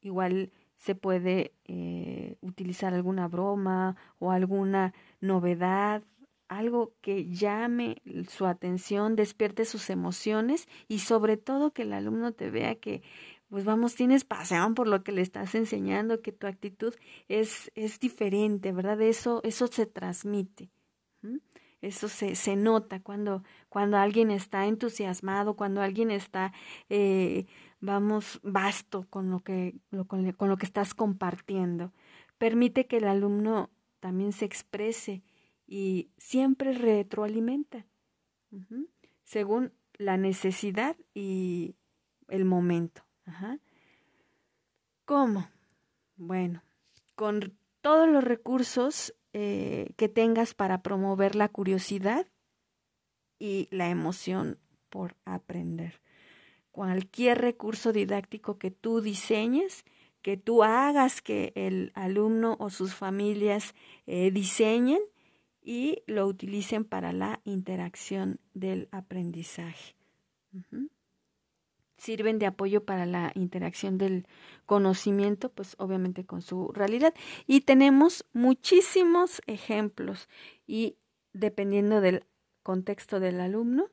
Igual 0.03 0.53
se 0.77 0.95
puede 0.95 1.55
eh, 1.65 2.37
utilizar 2.43 2.93
alguna 2.93 3.27
broma 3.27 3.97
o 4.19 4.33
alguna 4.33 4.93
novedad 5.23 6.03
algo 6.49 6.95
que 7.01 7.27
llame 7.27 8.03
su 8.29 8.47
atención, 8.47 9.17
despierte 9.17 9.65
sus 9.65 9.91
emociones 9.91 10.69
y 10.89 11.01
sobre 11.01 11.37
todo 11.37 11.73
que 11.73 11.83
el 11.83 11.93
alumno 11.93 12.33
te 12.33 12.51
vea 12.51 12.75
que 12.77 13.03
pues 13.49 13.65
vamos, 13.65 13.95
tienes 13.95 14.25
pasión 14.25 14.75
por 14.75 14.89
lo 14.89 15.05
que 15.05 15.13
le 15.13 15.23
estás 15.23 15.55
enseñando, 15.55 16.23
que 16.23 16.33
tu 16.33 16.47
actitud 16.47 16.93
es, 17.29 17.71
es 17.77 18.01
diferente, 18.01 18.73
¿verdad? 18.73 19.01
Eso, 19.01 19.41
eso 19.45 19.69
se 19.69 19.87
transmite. 19.87 20.71
Eso 21.81 22.09
se, 22.09 22.35
se 22.35 22.57
nota 22.57 23.01
cuando, 23.01 23.45
cuando 23.69 23.99
alguien 23.99 24.31
está 24.31 24.67
entusiasmado, 24.67 25.55
cuando 25.55 25.83
alguien 25.83 26.11
está, 26.11 26.53
eh, 26.89 27.47
vamos, 27.79 28.41
vasto 28.43 29.07
con 29.11 29.31
lo, 29.31 29.41
que, 29.41 29.77
con, 30.07 30.33
con 30.33 30.49
lo 30.49 30.57
que 30.57 30.67
estás 30.67 30.95
compartiendo. 30.95 31.93
Permite 32.39 32.87
que 32.87 32.97
el 32.97 33.05
alumno 33.05 33.71
también 34.01 34.33
se 34.33 34.47
exprese 34.47 35.23
y 35.67 36.11
siempre 36.19 36.73
retroalimenta 36.73 37.87
según 39.25 39.73
la 39.97 40.17
necesidad 40.17 40.97
y 41.15 41.77
el 42.29 42.45
momento. 42.45 43.05
¿Cómo? 45.05 45.49
Bueno, 46.17 46.63
con 47.15 47.57
todos 47.81 48.09
los 48.09 48.25
recursos 48.25 49.15
eh, 49.33 49.93
que 49.97 50.09
tengas 50.09 50.55
para 50.55 50.83
promover 50.83 51.35
la 51.35 51.49
curiosidad 51.49 52.27
y 53.39 53.69
la 53.71 53.89
emoción 53.91 54.59
por 54.91 55.17
aprender. 55.25 56.01
Cualquier 56.71 57.41
recurso 57.41 57.93
didáctico 57.93 58.59
que 58.59 58.71
tú 58.71 59.01
diseñes, 59.01 59.85
que 60.23 60.37
tú 60.37 60.63
hagas 60.63 61.21
que 61.21 61.53
el 61.57 61.93
alumno 61.95 62.57
o 62.59 62.71
sus 62.71 62.95
familias 62.95 63.75
eh, 64.07 64.31
diseñen 64.31 65.01
y 65.65 66.03
lo 66.07 66.27
utilicen 66.27 66.85
para 66.85 67.13
la 67.13 67.41
interacción 67.45 68.39
del 68.53 68.89
aprendizaje. 68.93 69.97
Sirven 71.97 72.39
de 72.39 72.47
apoyo 72.47 72.85
para 72.85 73.07
la 73.07 73.33
interacción 73.35 73.97
del 73.97 74.27
conocimiento, 74.67 75.51
pues 75.51 75.75
obviamente 75.79 76.27
con 76.27 76.43
su 76.43 76.71
realidad. 76.73 77.15
Y 77.47 77.63
tenemos 77.63 78.27
muchísimos 78.35 79.41
ejemplos 79.47 80.29
y 80.67 80.99
dependiendo 81.33 82.03
del 82.03 82.27
contexto 82.63 83.19
del 83.19 83.41
alumno, 83.41 83.89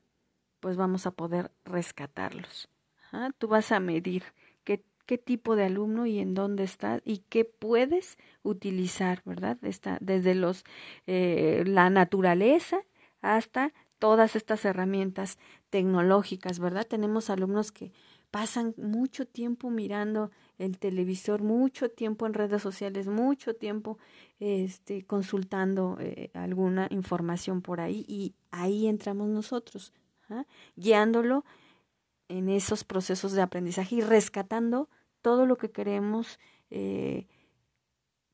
pues 0.59 0.75
vamos 0.75 1.07
a 1.07 1.11
poder 1.11 1.51
rescatarlos. 1.63 2.69
Tú 3.37 3.47
vas 3.47 3.71
a 3.71 3.79
medir 3.79 4.23
qué, 5.11 5.17
tipo 5.17 5.57
de 5.57 5.65
alumno 5.65 6.05
y 6.05 6.19
en 6.19 6.33
dónde 6.33 6.63
está 6.63 7.01
y 7.03 7.19
qué 7.27 7.43
puedes 7.43 8.17
utilizar, 8.43 9.21
¿verdad? 9.25 9.57
desde 9.99 10.35
los, 10.35 10.63
eh, 11.05 11.63
la 11.65 11.89
naturaleza 11.89 12.79
hasta 13.21 13.73
todas 13.99 14.37
estas 14.37 14.63
herramientas 14.63 15.37
tecnológicas, 15.69 16.59
¿verdad? 16.59 16.87
Tenemos 16.87 17.29
alumnos 17.29 17.73
que 17.73 17.91
pasan 18.31 18.73
mucho 18.77 19.27
tiempo 19.27 19.69
mirando 19.69 20.31
el 20.57 20.79
televisor, 20.79 21.41
mucho 21.41 21.89
tiempo 21.89 22.25
en 22.25 22.33
redes 22.33 22.61
sociales, 22.61 23.07
mucho 23.07 23.53
tiempo 23.53 23.97
este, 24.39 25.03
consultando 25.03 25.97
eh, 25.99 26.31
alguna 26.33 26.87
información 26.89 27.61
por 27.61 27.81
ahí 27.81 28.05
y 28.07 28.33
ahí 28.49 28.87
entramos 28.87 29.27
nosotros, 29.27 29.91
¿ah? 30.29 30.45
guiándolo 30.77 31.43
en 32.29 32.47
esos 32.47 32.85
procesos 32.85 33.33
de 33.33 33.41
aprendizaje 33.41 33.95
y 33.95 34.01
rescatando 34.01 34.87
todo 35.21 35.45
lo 35.45 35.57
que 35.57 35.71
queremos 35.71 36.39
eh, 36.69 37.27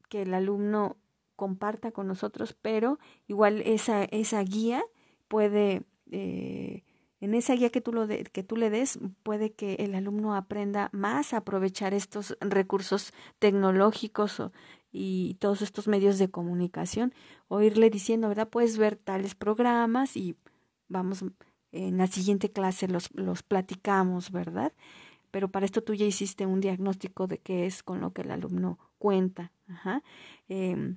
que 0.09 0.23
el 0.23 0.33
alumno 0.33 0.97
comparta 1.35 1.91
con 1.91 2.07
nosotros, 2.07 2.55
pero 2.61 2.99
igual 3.27 3.61
esa, 3.61 4.03
esa 4.05 4.41
guía 4.41 4.83
puede, 5.27 5.83
eh, 6.11 6.83
en 7.19 7.33
esa 7.33 7.53
guía 7.53 7.69
que 7.69 7.81
tú, 7.81 7.93
lo 7.93 8.07
que 8.07 8.43
tú 8.43 8.57
le 8.57 8.69
des, 8.69 8.99
puede 9.23 9.53
que 9.53 9.75
el 9.75 9.95
alumno 9.95 10.35
aprenda 10.35 10.89
más 10.93 11.33
a 11.33 11.37
aprovechar 11.37 11.93
estos 11.93 12.37
recursos 12.41 13.13
tecnológicos 13.39 14.41
y 14.91 15.35
todos 15.35 15.61
estos 15.61 15.87
medios 15.87 16.17
de 16.17 16.29
comunicación, 16.29 17.13
o 17.47 17.61
irle 17.61 17.89
diciendo, 17.89 18.29
¿verdad? 18.29 18.49
Puedes 18.49 18.77
ver 18.77 18.95
tales 18.95 19.35
programas 19.35 20.17
y 20.17 20.35
vamos, 20.87 21.23
en 21.71 21.97
la 21.97 22.07
siguiente 22.07 22.51
clase 22.51 22.87
los, 22.87 23.09
los 23.13 23.43
platicamos, 23.43 24.31
¿verdad? 24.31 24.73
Pero 25.37 25.49
para 25.49 25.67
esto 25.67 25.83
tú 25.83 25.93
ya 25.93 26.03
hiciste 26.03 26.47
un 26.47 26.61
diagnóstico 26.61 27.27
de 27.27 27.37
qué 27.37 27.67
es 27.67 27.83
con 27.83 28.01
lo 28.01 28.11
que 28.11 28.23
el 28.23 28.31
alumno 28.31 28.79
cuenta. 28.97 29.51
Ajá. 29.67 30.01
Eh, 30.49 30.95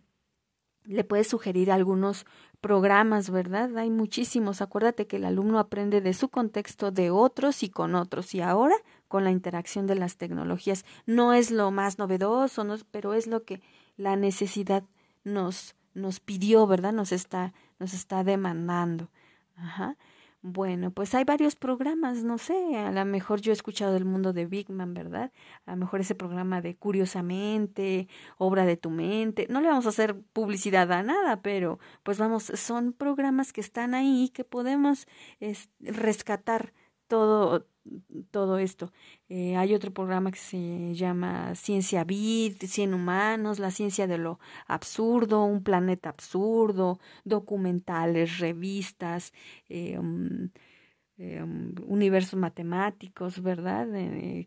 le 0.87 1.05
puedes 1.05 1.27
sugerir 1.29 1.71
algunos 1.71 2.25
programas, 2.63 3.29
¿verdad? 3.29 3.77
Hay 3.77 3.91
muchísimos. 3.91 4.63
Acuérdate 4.63 5.07
que 5.07 5.17
el 5.17 5.27
alumno 5.27 5.59
aprende 5.59 6.01
de 6.01 6.15
su 6.15 6.31
contexto, 6.31 6.91
de 6.91 7.11
otros 7.11 7.63
y 7.63 7.69
con 7.69 7.95
otros. 7.95 8.35
Y 8.35 8.41
ahora 8.41 8.77
con 9.09 9.25
la 9.25 9.31
interacción 9.31 9.87
de 9.87 9.97
las 9.97 10.17
tecnologías. 10.17 10.87
No 11.05 11.35
es 11.35 11.51
lo 11.51 11.71
más 11.71 11.99
novedoso, 11.99 12.65
no, 12.65 12.77
pero 12.91 13.13
es 13.13 13.27
lo 13.27 13.43
que 13.43 13.61
la 13.99 14.17
necesidad 14.17 14.85
nos, 15.23 15.75
nos 15.93 16.19
pidió, 16.19 16.67
¿verdad? 16.67 16.95
Nos 16.95 17.13
está, 17.13 17.53
nos 17.79 17.93
está 17.93 18.25
demandando. 18.25 19.11
Ajá. 19.57 19.99
Bueno, 20.43 20.91
pues 20.91 21.15
hay 21.15 21.25
varios 21.25 21.55
programas, 21.55 22.25
no 22.25 22.39
sé, 22.39 22.55
a 22.75 22.91
lo 22.91 23.05
mejor 23.05 23.43
yo 23.43 23.53
he 23.53 23.55
escuchado 23.55 23.93
del 23.93 24.07
mundo 24.07 24.33
de 24.33 24.47
Big 24.47 24.71
Man, 24.71 24.95
¿verdad? 24.95 25.33
A 25.67 25.73
lo 25.73 25.77
mejor 25.77 26.01
ese 26.01 26.15
programa 26.15 26.63
de 26.63 26.77
Curiosamente, 26.77 28.09
Obra 28.39 28.65
de 28.65 28.79
tu 28.79 28.89
mente, 28.89 29.47
no 29.51 29.61
le 29.61 29.69
vamos 29.69 29.85
a 29.85 29.91
hacer 29.91 30.19
publicidad 30.33 30.91
a 30.93 31.03
nada, 31.03 31.43
pero 31.43 31.79
pues 32.03 32.17
vamos, 32.17 32.45
son 32.55 32.95
programas 32.95 33.53
que 33.53 33.61
están 33.61 33.93
ahí 33.93 34.31
que 34.31 34.45
podemos 34.45 35.07
rescatar 35.81 36.73
todo, 37.07 37.67
todo 38.31 38.59
esto. 38.59 38.93
Eh, 39.29 39.57
hay 39.57 39.75
otro 39.75 39.93
programa 39.93 40.31
que 40.31 40.39
se 40.39 40.95
llama 40.95 41.55
Ciencia 41.55 42.05
Vid, 42.05 42.57
Cien 42.67 42.95
Humanos, 42.95 43.59
la 43.59 43.71
ciencia 43.71 44.07
de 44.07 44.19
lo 44.19 44.39
absurdo, 44.67 45.45
un 45.45 45.63
planeta 45.63 46.09
absurdo, 46.11 47.01
documentales, 47.25 48.39
revistas, 48.39 49.33
eh, 49.69 49.99
um, 49.99 50.51
eh, 51.21 51.43
um, 51.43 51.75
universos 51.87 52.39
matemáticos, 52.39 53.43
¿verdad? 53.43 53.87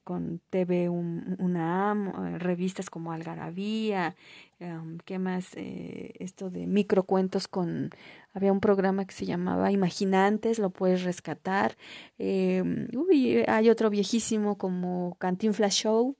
con 0.03 0.41
TV 0.49 0.89
UNAM, 0.89 2.39
revistas 2.39 2.89
como 2.89 3.11
Algarabía, 3.11 4.15
um, 4.59 4.97
¿qué 5.05 5.19
más? 5.19 5.51
esto 5.55 6.49
de 6.49 6.65
microcuentos 6.65 7.47
con 7.47 7.91
había 8.33 8.51
un 8.51 8.59
programa 8.59 9.05
que 9.05 9.13
se 9.13 9.25
llamaba 9.25 9.71
Imaginantes, 9.71 10.57
lo 10.57 10.71
puedes 10.71 11.03
rescatar. 11.03 11.77
Eh, 12.17 12.63
uy, 12.95 13.43
hay 13.47 13.69
otro 13.69 13.89
viejísimo 13.91 14.57
como 14.57 15.15
Cantinflas 15.19 15.75
Show 15.75 16.17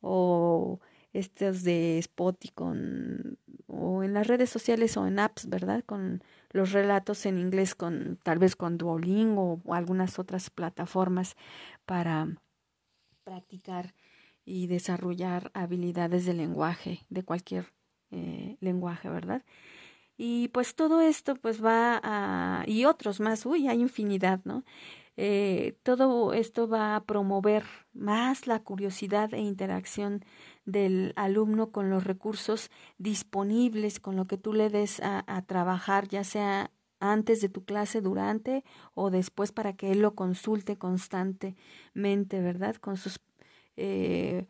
o 0.00 0.80
estos 1.12 1.62
de 1.62 1.98
Spotify 1.98 2.52
con, 2.54 3.38
o 3.68 4.02
en 4.02 4.12
las 4.12 4.26
redes 4.26 4.50
sociales 4.50 4.96
o 4.96 5.06
en 5.06 5.20
apps, 5.20 5.48
¿verdad? 5.48 5.84
Con 5.86 6.24
los 6.52 6.72
relatos 6.72 7.26
en 7.26 7.38
inglés 7.38 7.74
con 7.74 8.18
tal 8.22 8.38
vez 8.38 8.56
con 8.56 8.78
Duolingo 8.78 9.60
o 9.64 9.74
algunas 9.74 10.18
otras 10.18 10.50
plataformas 10.50 11.36
para 11.84 12.28
practicar 13.24 13.94
y 14.44 14.66
desarrollar 14.66 15.50
habilidades 15.54 16.26
de 16.26 16.34
lenguaje, 16.34 17.00
de 17.08 17.22
cualquier 17.22 17.72
eh, 18.10 18.56
lenguaje, 18.60 19.08
¿verdad? 19.08 19.44
Y 20.16 20.48
pues 20.48 20.74
todo 20.74 21.00
esto 21.00 21.36
pues 21.36 21.64
va 21.64 22.00
a, 22.02 22.64
y 22.66 22.84
otros 22.84 23.20
más, 23.20 23.46
uy, 23.46 23.68
hay 23.68 23.80
infinidad, 23.80 24.40
¿no? 24.44 24.64
Eh, 25.16 25.76
todo 25.82 26.32
esto 26.32 26.68
va 26.68 26.96
a 26.96 27.04
promover 27.04 27.64
más 27.92 28.46
la 28.46 28.60
curiosidad 28.60 29.32
e 29.34 29.40
interacción 29.40 30.24
del 30.64 31.12
alumno 31.16 31.70
con 31.70 31.90
los 31.90 32.04
recursos 32.04 32.70
disponibles, 32.98 34.00
con 34.00 34.16
lo 34.16 34.26
que 34.26 34.38
tú 34.38 34.52
le 34.52 34.70
des 34.70 35.00
a, 35.02 35.42
trabajar, 35.46 36.08
ya 36.08 36.24
sea 36.24 36.70
antes 37.00 37.40
de 37.40 37.48
tu 37.48 37.64
clase, 37.64 38.00
durante 38.00 38.64
o 38.94 39.10
después 39.10 39.52
para 39.52 39.72
que 39.74 39.92
él 39.92 40.00
lo 40.00 40.14
consulte 40.14 40.76
constantemente, 40.76 42.40
¿verdad? 42.40 42.76
Con 42.76 42.96
sus 42.96 43.20
eh, 43.76 44.46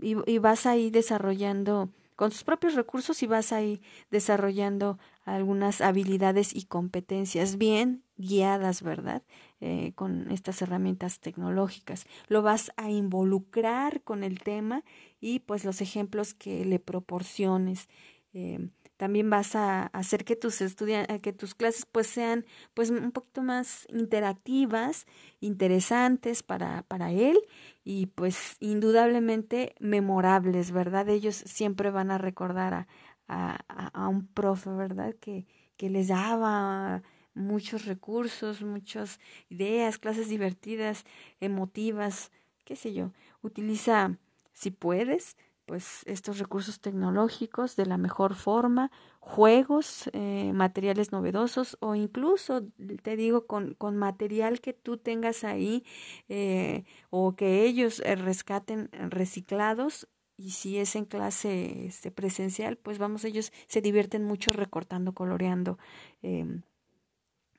y, 0.00 0.16
y, 0.30 0.38
vas 0.38 0.66
ahí 0.66 0.90
desarrollando 0.90 1.90
con 2.16 2.32
sus 2.32 2.44
propios 2.44 2.74
recursos 2.74 3.22
y 3.22 3.26
vas 3.26 3.52
ahí 3.52 3.80
desarrollando 4.10 4.98
algunas 5.24 5.80
habilidades 5.80 6.54
y 6.54 6.64
competencias 6.64 7.58
bien 7.58 8.02
guiadas, 8.18 8.82
¿verdad? 8.82 9.22
Eh, 9.60 9.92
con 9.94 10.30
estas 10.30 10.60
herramientas 10.60 11.20
tecnológicas. 11.20 12.04
Lo 12.28 12.42
vas 12.42 12.70
a 12.76 12.90
involucrar 12.90 14.02
con 14.02 14.24
el 14.24 14.40
tema 14.40 14.84
y 15.20 15.40
pues 15.40 15.64
los 15.64 15.80
ejemplos 15.80 16.34
que 16.34 16.64
le 16.64 16.78
proporciones. 16.78 17.88
Eh, 18.34 18.68
también 18.98 19.30
vas 19.30 19.54
a 19.54 19.86
hacer 19.86 20.24
que 20.24 20.34
tus 20.34 20.60
estudiantes, 20.60 21.20
que 21.22 21.32
tus 21.32 21.54
clases 21.54 21.86
pues 21.86 22.08
sean 22.08 22.44
pues 22.74 22.90
un 22.90 23.12
poquito 23.12 23.42
más 23.42 23.86
interactivas, 23.90 25.06
interesantes 25.40 26.42
para, 26.42 26.82
para 26.82 27.12
él 27.12 27.38
y 27.84 28.06
pues 28.06 28.56
indudablemente 28.58 29.76
memorables, 29.78 30.72
¿verdad? 30.72 31.08
Ellos 31.08 31.36
siempre 31.36 31.90
van 31.90 32.10
a 32.10 32.18
recordar 32.18 32.74
a, 32.74 32.88
a, 33.28 33.86
a 33.86 34.08
un 34.08 34.26
profe, 34.26 34.70
¿verdad? 34.70 35.14
Que, 35.20 35.46
que 35.76 35.90
les 35.90 36.08
daba 36.08 37.04
muchos 37.38 37.86
recursos, 37.86 38.62
muchas 38.62 39.20
ideas, 39.48 39.98
clases 39.98 40.28
divertidas, 40.28 41.04
emotivas, 41.40 42.30
qué 42.64 42.76
sé 42.76 42.92
yo. 42.92 43.12
Utiliza, 43.42 44.18
si 44.52 44.70
puedes, 44.70 45.36
pues 45.64 46.02
estos 46.06 46.38
recursos 46.38 46.80
tecnológicos 46.80 47.76
de 47.76 47.86
la 47.86 47.98
mejor 47.98 48.34
forma, 48.34 48.90
juegos, 49.20 50.08
eh, 50.14 50.52
materiales 50.54 51.12
novedosos 51.12 51.76
o 51.80 51.94
incluso, 51.94 52.66
te 53.02 53.16
digo, 53.16 53.46
con, 53.46 53.74
con 53.74 53.96
material 53.96 54.60
que 54.60 54.72
tú 54.72 54.96
tengas 54.96 55.44
ahí 55.44 55.84
eh, 56.28 56.84
o 57.10 57.36
que 57.36 57.64
ellos 57.64 58.00
eh, 58.04 58.16
rescaten 58.16 58.88
reciclados, 58.92 60.08
y 60.38 60.52
si 60.52 60.78
es 60.78 60.94
en 60.94 61.04
clase 61.04 61.86
este, 61.86 62.10
presencial, 62.12 62.76
pues 62.76 62.98
vamos, 62.98 63.24
ellos 63.24 63.52
se 63.66 63.82
divierten 63.82 64.24
mucho 64.24 64.52
recortando, 64.52 65.12
coloreando 65.12 65.78
em, 66.22 66.62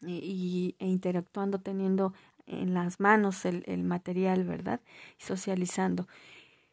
y, 0.01 0.75
e 0.79 0.87
interactuando, 0.87 1.59
teniendo 1.59 2.13
en 2.45 2.73
las 2.73 2.99
manos 2.99 3.45
el, 3.45 3.63
el 3.67 3.83
material, 3.83 4.43
¿verdad? 4.43 4.81
Y 5.19 5.23
socializando. 5.23 6.07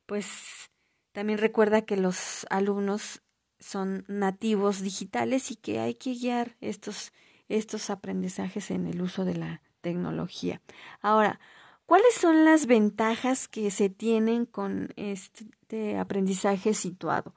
Pues 0.07 0.71
también 1.13 1.39
recuerda 1.39 1.83
que 1.83 1.97
los 1.97 2.47
alumnos 2.51 3.23
son 3.59 4.05
nativos 4.09 4.83
digitales 4.83 5.51
y 5.51 5.57
que 5.57 5.81
hay 5.81 5.95
que 5.95 6.15
guiar 6.15 6.57
estos, 6.61 7.13
estos 7.49 7.91
aprendizajes 7.91 8.71
en 8.71 8.87
el 8.87 9.01
uso 9.03 9.25
de 9.25 9.35
la 9.35 9.63
tecnología. 9.81 10.61
Ahora, 11.01 11.41
¿cuáles 11.87 12.15
son 12.15 12.45
las 12.45 12.67
ventajas 12.67 13.49
que 13.49 13.71
se 13.71 13.89
tienen 13.89 14.47
con 14.47 14.93
este 14.97 15.99
aprendizaje 15.99 16.75
situado? 16.75 17.35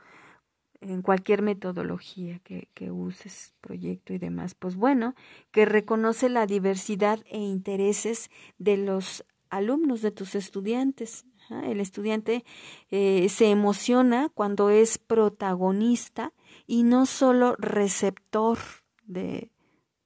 En 0.82 1.02
cualquier 1.02 1.42
metodología 1.42 2.40
que, 2.40 2.92
uses, 2.92 3.54
proyecto 3.62 4.14
y 4.14 4.18
demás. 4.18 4.56
Pues 4.56 4.76
bueno, 4.76 5.16
que 5.52 5.66
reconoce 5.66 6.30
la 6.30 6.46
diversidad 6.46 7.20
e 7.26 7.40
intereses 7.40 8.30
de 8.58 8.78
los 8.78 9.26
alumnos, 9.50 10.02
de 10.02 10.12
tus 10.12 10.36
estudiantes. 10.36 11.26
El 11.50 11.80
estudiante 11.80 12.46
eh, 12.92 13.28
se 13.30 13.50
emociona 13.50 14.30
cuando 14.30 14.70
es 14.70 14.98
protagonista 14.98 16.34
y 16.68 16.84
no 16.84 17.06
solo 17.06 17.56
receptor 17.58 18.60
de, 19.06 19.52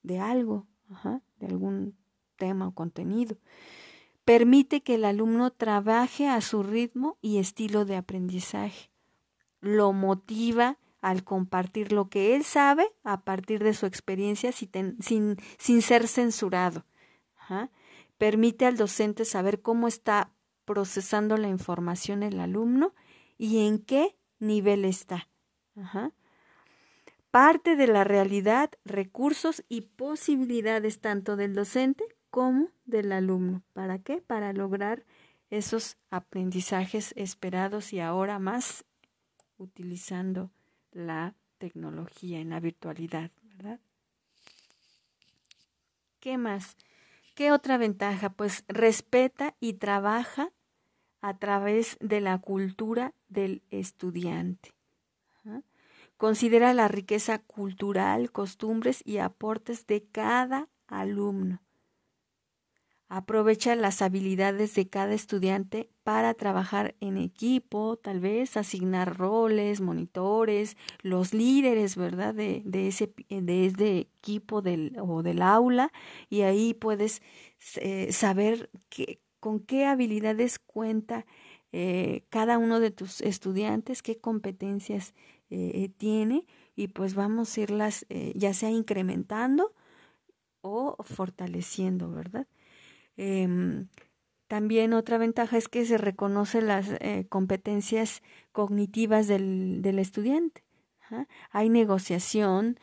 de 0.01 0.19
algo, 0.19 0.67
de 1.39 1.47
algún 1.47 1.97
tema 2.37 2.67
o 2.67 2.73
contenido. 2.73 3.37
Permite 4.25 4.81
que 4.81 4.95
el 4.95 5.03
alumno 5.03 5.51
trabaje 5.51 6.29
a 6.29 6.39
su 6.39 6.63
ritmo 6.63 7.17
y 7.21 7.39
estilo 7.39 7.83
de 7.83 7.97
aprendizaje. 7.97 8.92
Lo 9.63 9.93
motiva 9.93 10.77
al 10.99 11.23
compartir 11.23 11.91
lo 11.91 12.09
que 12.09 12.35
él 12.35 12.43
sabe 12.43 12.85
a 13.03 13.21
partir 13.21 13.63
de 13.63 13.73
su 13.73 13.85
experiencia 13.85 14.51
sin, 14.51 14.97
sin, 14.99 15.81
ser 15.81 16.07
censurado. 16.07 16.85
Permite 18.17 18.65
al 18.65 18.77
docente 18.77 19.25
saber 19.25 19.61
cómo 19.61 19.87
está 19.87 20.33
procesando 20.65 21.37
la 21.37 21.47
información 21.47 22.23
el 22.23 22.39
alumno 22.39 22.93
y 23.37 23.65
en 23.65 23.79
qué 23.79 24.17
nivel 24.39 24.85
está. 24.85 25.29
Parte 27.31 27.75
de 27.75 27.87
la 27.87 28.03
realidad, 28.03 28.71
recursos 28.85 29.63
y 29.67 29.81
posibilidades 29.81 31.01
tanto 31.01 31.35
del 31.35 31.55
docente 31.55 32.03
como 32.29 32.69
del 32.85 33.11
alumno. 33.11 33.63
¿Para 33.73 33.99
qué? 33.99 34.21
Para 34.21 34.53
lograr 34.53 35.05
esos 35.49 35.97
aprendizajes 36.09 37.13
esperados 37.15 37.93
y 37.93 37.99
ahora 37.99 38.39
más 38.39 38.85
utilizando 39.57 40.51
la 40.91 41.35
tecnología 41.57 42.39
en 42.39 42.49
la 42.49 42.59
virtualidad, 42.59 43.31
¿verdad? 43.43 43.79
¿Qué 46.19 46.37
más? 46.37 46.77
¿Qué 47.35 47.51
otra 47.51 47.77
ventaja? 47.77 48.29
Pues 48.29 48.63
respeta 48.67 49.55
y 49.59 49.73
trabaja 49.73 50.51
a 51.21 51.37
través 51.37 51.97
de 52.01 52.21
la 52.21 52.37
cultura 52.39 53.13
del 53.29 53.63
estudiante. 53.71 54.73
Considera 56.17 56.73
la 56.73 56.87
riqueza 56.87 57.39
cultural, 57.39 58.31
costumbres 58.31 59.01
y 59.05 59.17
aportes 59.17 59.87
de 59.87 60.03
cada 60.03 60.69
alumno. 60.87 61.62
Aprovecha 63.15 63.75
las 63.75 64.01
habilidades 64.01 64.73
de 64.73 64.89
cada 64.89 65.13
estudiante 65.13 65.87
para 66.01 66.33
trabajar 66.33 66.95
en 66.99 67.17
equipo, 67.17 67.95
tal 67.95 68.19
vez 68.19 68.57
asignar 68.57 69.19
roles, 69.19 69.81
monitores, 69.81 70.77
los 71.03 71.31
líderes, 71.31 71.95
¿verdad? 71.95 72.33
De, 72.33 72.63
ese, 72.87 73.13
de 73.29 73.67
ese 73.67 73.99
equipo 73.99 74.63
del, 74.63 74.97
o 74.99 75.21
del 75.21 75.43
aula 75.43 75.91
y 76.27 76.41
ahí 76.41 76.73
puedes 76.73 77.21
eh, 77.75 78.11
saber 78.11 78.71
con 79.39 79.59
qué 79.59 79.85
habilidades 79.85 80.57
cuenta 80.57 81.27
eh, 81.71 82.25
cada 82.31 82.57
uno 82.57 82.79
de 82.79 82.89
tus 82.89 83.21
estudiantes, 83.21 84.01
qué 84.01 84.17
competencias 84.17 85.13
eh, 85.51 85.87
tiene 85.97 86.47
y 86.75 86.87
pues 86.87 87.13
vamos 87.13 87.55
a 87.59 87.61
irlas 87.61 88.07
ya 88.33 88.55
sea 88.55 88.71
incrementando 88.71 89.71
o 90.61 90.95
fortaleciendo, 91.03 92.09
¿verdad? 92.09 92.47
Em, 93.17 93.87
también 94.47 94.93
otra 94.93 95.17
ventaja 95.17 95.57
es 95.57 95.67
que 95.67 95.85
se 95.85 95.97
reconocen 95.97 96.67
las 96.67 96.89
eh, 96.99 97.25
competencias 97.29 98.21
cognitivas 98.51 99.27
del, 99.27 99.81
del 99.81 99.99
estudiante. 99.99 100.63
Hay 101.51 101.69
negociación 101.69 102.79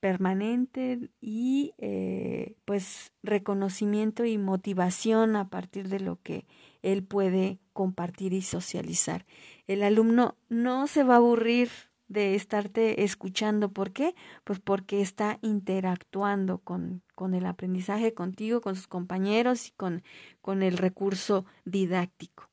permanente 0.00 1.10
y 1.20 1.74
eh, 1.78 2.56
pues 2.64 3.12
reconocimiento 3.22 4.24
y 4.24 4.38
motivación 4.38 5.36
a 5.36 5.48
partir 5.50 5.88
de 5.88 6.00
lo 6.00 6.20
que 6.22 6.46
él 6.82 7.04
puede 7.04 7.58
compartir 7.72 8.32
y 8.32 8.42
socializar. 8.42 9.26
El 9.66 9.82
alumno 9.82 10.36
no 10.48 10.86
se 10.86 11.04
va 11.04 11.14
a 11.14 11.18
aburrir 11.18 11.70
de 12.10 12.34
estarte 12.34 13.04
escuchando. 13.04 13.70
¿Por 13.72 13.92
qué? 13.92 14.14
Pues 14.42 14.58
porque 14.58 15.00
está 15.00 15.38
interactuando 15.42 16.58
con, 16.58 17.02
con 17.14 17.34
el 17.34 17.46
aprendizaje 17.46 18.12
contigo, 18.14 18.60
con 18.60 18.74
sus 18.74 18.88
compañeros 18.88 19.68
y 19.68 19.70
con, 19.70 20.02
con 20.42 20.62
el 20.62 20.76
recurso 20.76 21.46
didáctico. 21.64 22.50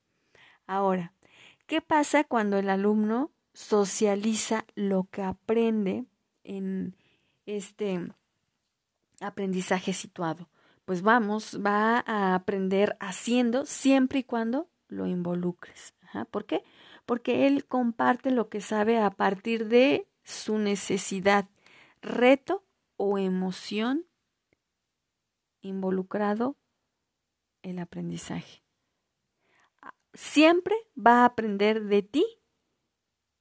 Ahora, 0.68 1.12
¿qué 1.66 1.80
pasa 1.80 2.22
cuando 2.22 2.56
el 2.56 2.70
alumno 2.70 3.32
socializa 3.52 4.64
lo 4.76 5.08
que 5.10 5.22
aprende 5.22 6.04
en 6.44 6.96
este 7.44 8.12
aprendizaje 9.20 9.92
situado? 9.92 10.48
Pues 10.84 11.02
vamos, 11.02 11.58
va 11.66 12.04
a 12.06 12.36
aprender 12.36 12.96
haciendo 13.00 13.66
siempre 13.66 14.20
y 14.20 14.24
cuando 14.24 14.68
lo 14.86 15.06
involucres. 15.06 15.94
¿Por 16.30 16.44
qué? 16.44 16.62
Porque 17.08 17.46
él 17.46 17.64
comparte 17.64 18.30
lo 18.30 18.50
que 18.50 18.60
sabe 18.60 18.98
a 18.98 19.08
partir 19.08 19.68
de 19.68 20.06
su 20.24 20.58
necesidad, 20.58 21.48
reto 22.02 22.66
o 22.98 23.16
emoción 23.16 24.06
involucrado 25.62 26.58
el 27.62 27.78
aprendizaje. 27.78 28.62
Siempre 30.12 30.76
va 30.94 31.22
a 31.22 31.24
aprender 31.24 31.84
de 31.84 32.02
ti, 32.02 32.26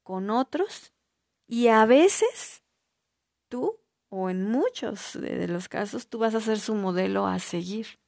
con 0.02 0.30
otros, 0.30 0.94
y 1.46 1.68
a 1.68 1.86
veces 1.86 2.64
tú, 3.50 3.82
o 4.08 4.30
en 4.30 4.50
muchos 4.50 5.20
de 5.20 5.46
los 5.50 5.68
casos, 5.68 6.08
tú 6.08 6.20
vas 6.20 6.36
a 6.36 6.40
ser 6.40 6.62
su 6.62 6.74
modelo 6.74 7.28
a 7.28 7.38
seguir. 7.40 8.00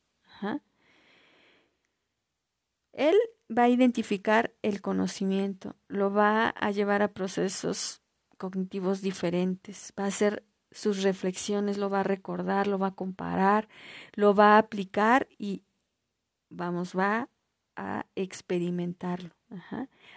Él 2.93 3.17
va 3.50 3.64
a 3.64 3.70
identificar 3.70 4.54
el 4.62 4.82
conocimiento, 4.82 5.76
lo 5.88 6.12
va 6.12 6.50
a 6.50 6.72
llevar 6.72 7.02
a 7.02 7.14
procesos 7.14 8.02
cognitivos 8.38 9.02
diferentes, 9.02 9.94
va 9.98 10.06
a 10.06 10.08
hacer 10.08 10.44
sus 10.72 11.04
reflexiones, 11.04 11.78
lo 11.78 11.90
va 11.90 12.02
a 12.02 12.04
recordar, 12.04 12.68
lo 12.68 12.78
va 12.78 12.88
a 12.88 12.96
comparar, 12.96 13.68
lo 14.14 14.36
va 14.36 14.56
a 14.56 14.60
aplicar 14.60 15.28
y 15.38 15.64
vamos, 16.50 16.96
va 16.96 17.30
a 17.76 18.06
experimentarlo. 18.16 19.32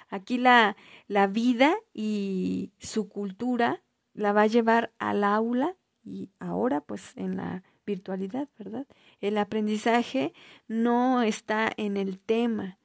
Aquí 0.09 0.37
la, 0.37 0.77
la 1.09 1.27
vida 1.27 1.75
y 1.95 2.73
su 2.79 3.09
cultura 3.09 3.83
la 4.12 4.33
va 4.33 4.42
a 4.42 4.47
llevar 4.47 4.92
al 4.99 5.25
aula 5.25 5.77
y 6.05 6.31
ahora 6.38 6.81
pues 6.83 7.16
en 7.16 7.37
la 7.37 7.62
virtualidad, 7.87 8.49
¿verdad? 8.59 8.87
El 9.21 9.38
aprendizaje 9.38 10.35
no 10.68 11.23
está 11.23 11.71
en 11.77 11.97
el 11.97 12.18
tema, 12.18 12.79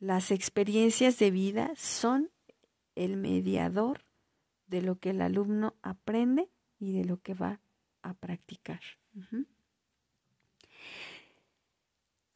las 0.00 0.30
experiencias 0.30 1.18
de 1.18 1.30
vida 1.30 1.72
son 1.76 2.30
el 2.94 3.16
mediador 3.16 4.02
de 4.66 4.82
lo 4.82 4.98
que 4.98 5.10
el 5.10 5.20
alumno 5.20 5.74
aprende 5.82 6.50
y 6.78 6.92
de 6.92 7.04
lo 7.04 7.20
que 7.20 7.34
va 7.34 7.60
a 8.02 8.14
practicar. 8.14 8.80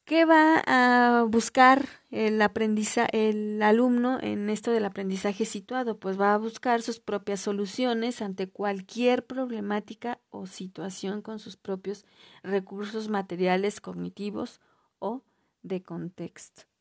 ¿Qué 0.04 0.24
va 0.24 0.62
a 0.66 1.22
buscar 1.22 1.88
el 2.10 2.42
aprendiza, 2.42 3.06
el 3.06 3.62
alumno 3.62 4.18
en 4.20 4.50
esto 4.50 4.72
del 4.72 4.84
aprendizaje 4.84 5.44
situado? 5.44 5.98
Pues 5.98 6.20
va 6.20 6.34
a 6.34 6.38
buscar 6.38 6.82
sus 6.82 6.98
propias 6.98 7.40
soluciones 7.40 8.20
ante 8.20 8.48
cualquier 8.48 9.24
problemática 9.24 10.20
o 10.30 10.46
situación 10.46 11.22
con 11.22 11.38
sus 11.38 11.56
propios 11.56 12.04
recursos 12.42 13.08
materiales 13.08 13.80
cognitivos 13.80 14.60
o 14.98 15.22
de 15.62 15.82
contexto. 15.82 16.71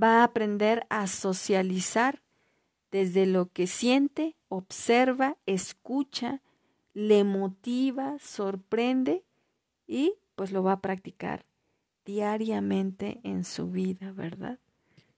Va 0.00 0.20
a 0.20 0.24
aprender 0.24 0.86
a 0.90 1.06
socializar 1.06 2.22
desde 2.90 3.26
lo 3.26 3.50
que 3.50 3.66
siente, 3.66 4.36
observa, 4.48 5.36
escucha, 5.46 6.42
le 6.94 7.24
motiva, 7.24 8.18
sorprende 8.20 9.24
y 9.86 10.14
pues 10.34 10.52
lo 10.52 10.62
va 10.62 10.72
a 10.72 10.80
practicar 10.80 11.46
diariamente 12.04 13.20
en 13.24 13.44
su 13.44 13.70
vida, 13.70 14.12
¿verdad? 14.12 14.58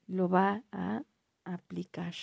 Lo 0.06 0.28
va 0.28 0.62
a 0.70 1.02
aplicar. 1.44 2.14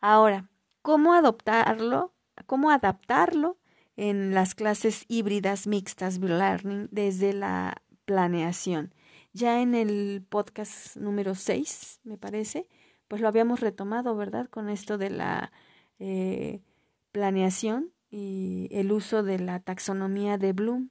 Ahora, 0.00 0.48
¿cómo 0.82 1.12
adoptarlo? 1.14 2.12
¿Cómo 2.46 2.70
adaptarlo 2.70 3.58
en 3.96 4.34
las 4.34 4.54
clases 4.54 5.04
híbridas 5.08 5.66
mixtas 5.66 6.18
learning 6.18 6.88
desde 6.90 7.32
la 7.32 7.82
planeación? 8.04 8.94
Ya 9.36 9.60
en 9.60 9.74
el 9.74 10.24
podcast 10.28 10.96
número 10.96 11.34
6, 11.34 11.98
me 12.04 12.16
parece, 12.16 12.68
pues 13.08 13.20
lo 13.20 13.26
habíamos 13.26 13.58
retomado, 13.58 14.14
¿verdad? 14.14 14.48
Con 14.48 14.68
esto 14.68 14.96
de 14.96 15.10
la 15.10 15.50
eh, 15.98 16.62
planeación 17.10 17.92
y 18.12 18.68
el 18.70 18.92
uso 18.92 19.24
de 19.24 19.40
la 19.40 19.58
taxonomía 19.58 20.38
de 20.38 20.52
Bloom 20.52 20.90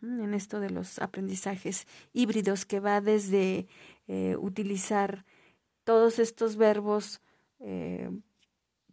en 0.00 0.32
esto 0.32 0.60
de 0.60 0.70
los 0.70 1.00
aprendizajes 1.00 1.88
híbridos 2.12 2.64
que 2.66 2.78
va 2.78 3.00
desde 3.00 3.66
eh, 4.06 4.36
utilizar 4.36 5.24
todos 5.82 6.20
estos 6.20 6.54
verbos 6.54 7.20
eh, 7.58 8.10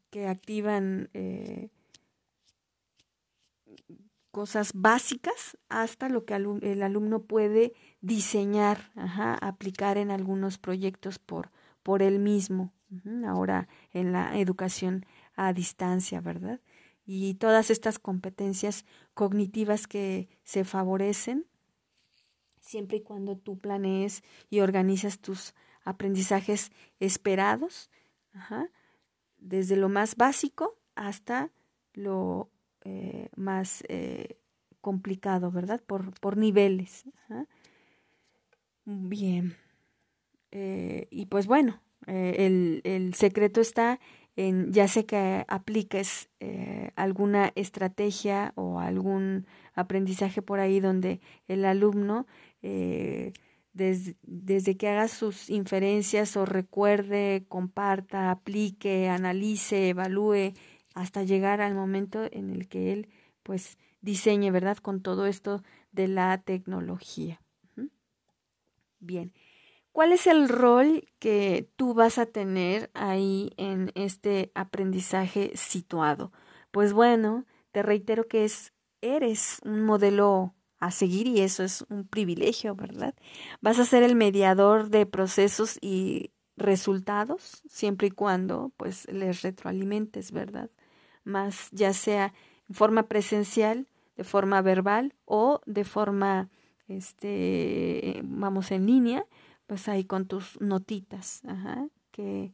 que 0.10 0.28
activan 0.28 1.12
eh, 1.14 1.70
cosas 4.32 4.72
básicas 4.74 5.58
hasta 5.70 6.10
lo 6.10 6.26
que 6.26 6.36
el 6.36 6.84
alumno 6.84 7.24
puede 7.24 7.74
diseñar, 8.02 8.92
aplicar 9.42 9.98
en 9.98 10.12
algunos 10.12 10.58
proyectos 10.58 11.20
por, 11.20 11.52
por 11.84 12.02
él 12.02 12.20
mismo, 12.20 12.74
ahora 13.26 13.68
en 13.92 14.12
la 14.12 14.38
educación 14.38 15.06
a 15.36 15.54
distancia, 15.54 16.22
¿verdad? 16.22 16.60
Y 17.06 17.36
todas 17.36 17.70
estas 17.72 17.98
competencias 17.98 18.86
cognitivas 19.14 19.88
que 19.88 20.30
se 20.44 20.64
favorecen 20.64 21.48
siempre 22.62 22.98
y 22.98 23.02
cuando 23.02 23.36
tú 23.36 23.58
planees 23.58 24.24
y 24.50 24.60
organizas 24.60 25.20
tus 25.20 25.56
aprendizajes 25.84 26.72
esperados, 27.00 27.90
desde 29.38 29.76
lo 29.76 29.90
más 29.90 30.16
básico 30.16 30.78
hasta 30.96 31.52
lo 31.94 32.52
eh, 32.92 33.30
más 33.36 33.84
eh, 33.88 34.40
complicado, 34.82 35.52
¿verdad? 35.52 35.80
Por, 35.86 36.20
por 36.20 36.38
niveles. 36.38 37.04
Bien. 38.84 39.56
Eh, 40.52 41.08
y 41.12 41.28
pues 41.28 41.46
bueno, 41.46 41.84
el, 42.08 42.82
el, 42.84 43.14
secreto 43.14 43.62
está 43.62 44.00
en, 44.36 44.74
ya 44.74 44.88
sé 44.88 45.06
que 45.06 45.46
apliques 45.48 46.30
alguna 46.96 47.52
estrategia 47.54 48.54
o 48.56 48.80
algún 48.80 49.46
aprendizaje 49.76 50.42
por 50.42 50.60
ahí 50.60 50.80
donde 50.80 51.22
el 51.48 51.66
alumno 51.66 52.26
desde, 53.74 54.78
que 54.78 54.88
haga 54.88 55.08
sus 55.08 55.50
inferencias 55.50 56.36
o 56.38 56.46
recuerde, 56.46 57.46
comparta, 57.48 58.32
aplique, 58.32 59.08
analice, 59.10 59.90
evalúe, 59.90 60.54
hasta 60.94 61.24
llegar 61.24 61.62
al 61.62 61.76
momento 61.76 62.28
en 62.32 62.50
el 62.50 62.68
que 62.68 62.94
él 62.94 63.10
pues 63.44 63.78
diseñe, 64.02 64.52
¿verdad? 64.52 64.78
Con 64.78 65.02
todo 65.02 65.26
esto 65.26 65.64
de 65.92 66.08
la 66.08 66.38
tecnología. 66.40 67.42
Bien. 69.00 69.34
¿Cuál 69.92 70.12
es 70.12 70.28
el 70.28 70.50
rol 70.50 71.06
que 71.20 71.70
tú 71.76 71.94
vas 71.94 72.20
a 72.20 72.26
tener 72.26 72.92
ahí 72.94 73.52
en 73.58 73.92
este 73.96 74.52
aprendizaje 74.54 75.52
situado? 75.56 76.32
Pues 76.72 76.94
bueno, 76.94 77.46
te 77.72 77.82
reitero 77.82 78.28
que 78.28 78.46
es 78.46 78.74
eres 79.02 79.60
un 79.64 79.84
modelo 79.84 80.54
a 80.80 80.92
seguir 80.92 81.28
y 81.28 81.42
eso 81.42 81.64
es 81.64 81.86
un 81.90 82.08
privilegio, 82.08 82.76
¿verdad? 82.76 83.16
Vas 83.62 83.80
a 83.80 83.86
ser 83.86 84.04
el 84.04 84.16
mediador 84.16 84.90
de 84.90 85.06
procesos 85.06 85.78
y 85.82 86.32
resultados 86.56 87.62
siempre 87.70 88.08
y 88.08 88.12
cuando 88.12 88.72
pues 88.78 89.08
les 89.12 89.42
retroalimentes, 89.42 90.32
¿verdad? 90.32 90.70
Más 91.30 91.70
ya 91.72 91.94
sea 91.94 92.34
en 92.68 92.76
forma 92.76 93.04
presencial, 93.04 93.88
de 94.18 94.24
forma 94.24 94.62
verbal 94.62 95.14
o 95.26 95.62
de 95.66 95.86
forma 95.86 96.50
este 96.88 98.22
vamos 98.24 98.72
en 98.72 98.88
línea, 98.88 99.26
pues 99.68 99.88
ahí 99.88 100.04
con 100.06 100.26
tus 100.26 100.60
notitas, 100.60 101.42
ajá, 101.46 101.88
que 102.12 102.52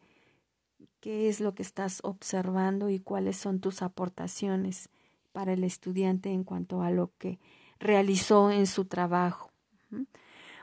qué 0.99 1.29
es 1.29 1.39
lo 1.39 1.55
que 1.55 1.63
estás 1.63 2.01
observando 2.03 2.89
y 2.89 2.99
cuáles 2.99 3.38
son 3.38 3.59
tus 3.59 3.81
aportaciones 3.81 4.89
para 5.31 5.53
el 5.53 5.63
estudiante 5.63 6.31
en 6.31 6.43
cuanto 6.43 6.81
a 6.81 6.91
lo 6.91 7.11
que 7.17 7.39
realizó 7.79 8.51
en 8.51 8.67
su 8.67 8.85
trabajo. 8.85 9.51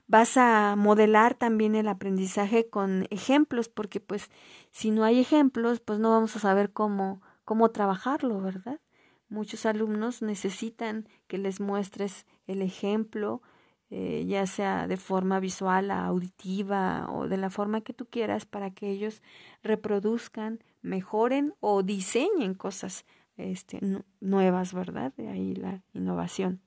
Vas 0.08 0.36
a 0.36 0.74
modelar 0.76 1.34
también 1.34 1.74
el 1.74 1.88
aprendizaje 1.88 2.68
con 2.68 3.06
ejemplos, 3.10 3.68
porque 3.68 4.00
pues 4.00 4.30
si 4.70 4.90
no 4.90 5.04
hay 5.04 5.20
ejemplos, 5.20 5.80
pues 5.80 5.98
no 5.98 6.10
vamos 6.10 6.36
a 6.36 6.40
saber 6.40 6.72
cómo, 6.72 7.22
cómo 7.44 7.70
trabajarlo, 7.70 8.40
¿verdad? 8.40 8.80
Muchos 9.28 9.66
alumnos 9.66 10.22
necesitan 10.22 11.08
que 11.26 11.38
les 11.38 11.60
muestres 11.60 12.26
el 12.46 12.62
ejemplo, 12.62 13.42
eh, 13.90 14.24
ya 14.26 14.46
sea 14.46 14.86
de 14.86 14.96
forma 14.96 15.40
visual, 15.40 15.90
auditiva 15.90 17.08
o 17.10 17.28
de 17.28 17.36
la 17.36 17.50
forma 17.50 17.80
que 17.80 17.94
tú 17.94 18.06
quieras, 18.06 18.46
para 18.46 18.72
que 18.72 18.90
ellos 18.90 19.22
reproduzcan, 19.62 20.62
mejoren 20.82 21.54
o 21.60 21.82
diseñen 21.82 22.54
cosas 22.54 23.04
este, 23.36 23.80
nuevas, 24.20 24.74
¿verdad? 24.74 25.12
De 25.16 25.28
ahí 25.28 25.54
la 25.54 25.82
innovación. 25.94 26.60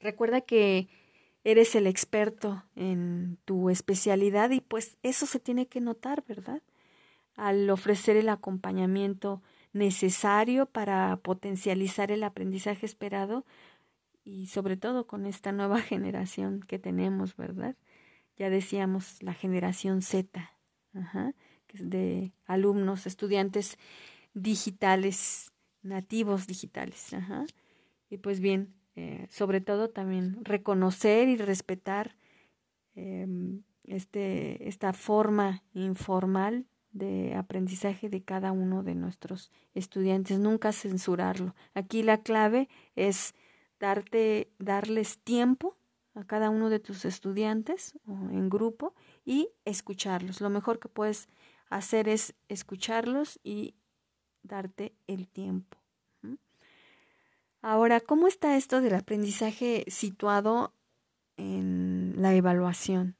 Recuerda 0.00 0.40
que 0.40 0.88
eres 1.44 1.74
el 1.74 1.86
experto 1.86 2.64
en 2.76 3.38
tu 3.44 3.70
especialidad 3.70 4.50
y 4.50 4.60
pues 4.60 4.96
eso 5.02 5.26
se 5.26 5.40
tiene 5.40 5.66
que 5.66 5.80
notar, 5.80 6.24
¿verdad? 6.26 6.62
Al 7.38 7.70
ofrecer 7.70 8.16
el 8.16 8.28
acompañamiento 8.28 9.42
necesario 9.72 10.66
para 10.66 11.16
potencializar 11.18 12.10
el 12.10 12.24
aprendizaje 12.24 12.84
esperado 12.84 13.46
y 14.24 14.46
sobre 14.48 14.76
todo 14.76 15.06
con 15.06 15.24
esta 15.24 15.52
nueva 15.52 15.80
generación 15.80 16.60
que 16.66 16.80
tenemos, 16.80 17.36
¿verdad? 17.36 17.76
Ya 18.36 18.50
decíamos 18.50 19.22
la 19.22 19.34
generación 19.34 20.02
Z, 20.02 20.52
que 20.92 21.76
es 21.76 21.88
de 21.88 22.32
alumnos, 22.44 23.06
estudiantes 23.06 23.78
digitales, 24.34 25.52
nativos 25.82 26.48
digitales. 26.48 27.12
Ajá. 27.14 27.46
Y 28.10 28.18
pues 28.18 28.40
bien, 28.40 28.74
eh, 28.96 29.28
sobre 29.30 29.60
todo 29.60 29.90
también 29.90 30.44
reconocer 30.44 31.28
y 31.28 31.36
respetar 31.36 32.16
em, 32.96 33.62
este, 33.84 34.68
esta 34.68 34.92
forma 34.92 35.62
informal 35.72 36.66
de 36.92 37.34
aprendizaje 37.34 38.08
de 38.08 38.22
cada 38.22 38.52
uno 38.52 38.82
de 38.82 38.94
nuestros 38.94 39.52
estudiantes, 39.74 40.38
nunca 40.38 40.72
censurarlo. 40.72 41.54
Aquí 41.74 42.02
la 42.02 42.22
clave 42.22 42.68
es 42.96 43.34
darte, 43.78 44.50
darles 44.58 45.18
tiempo 45.18 45.76
a 46.14 46.24
cada 46.24 46.50
uno 46.50 46.70
de 46.70 46.80
tus 46.80 47.04
estudiantes 47.04 47.94
en 48.06 48.48
grupo 48.48 48.94
y 49.24 49.48
escucharlos. 49.64 50.40
Lo 50.40 50.50
mejor 50.50 50.80
que 50.80 50.88
puedes 50.88 51.28
hacer 51.70 52.08
es 52.08 52.34
escucharlos 52.48 53.38
y 53.44 53.74
darte 54.42 54.94
el 55.06 55.28
tiempo. 55.28 55.78
Ahora, 57.60 58.00
¿cómo 58.00 58.28
está 58.28 58.56
esto 58.56 58.80
del 58.80 58.94
aprendizaje 58.94 59.84
situado 59.88 60.72
en 61.36 62.14
la 62.16 62.34
evaluación? 62.34 63.16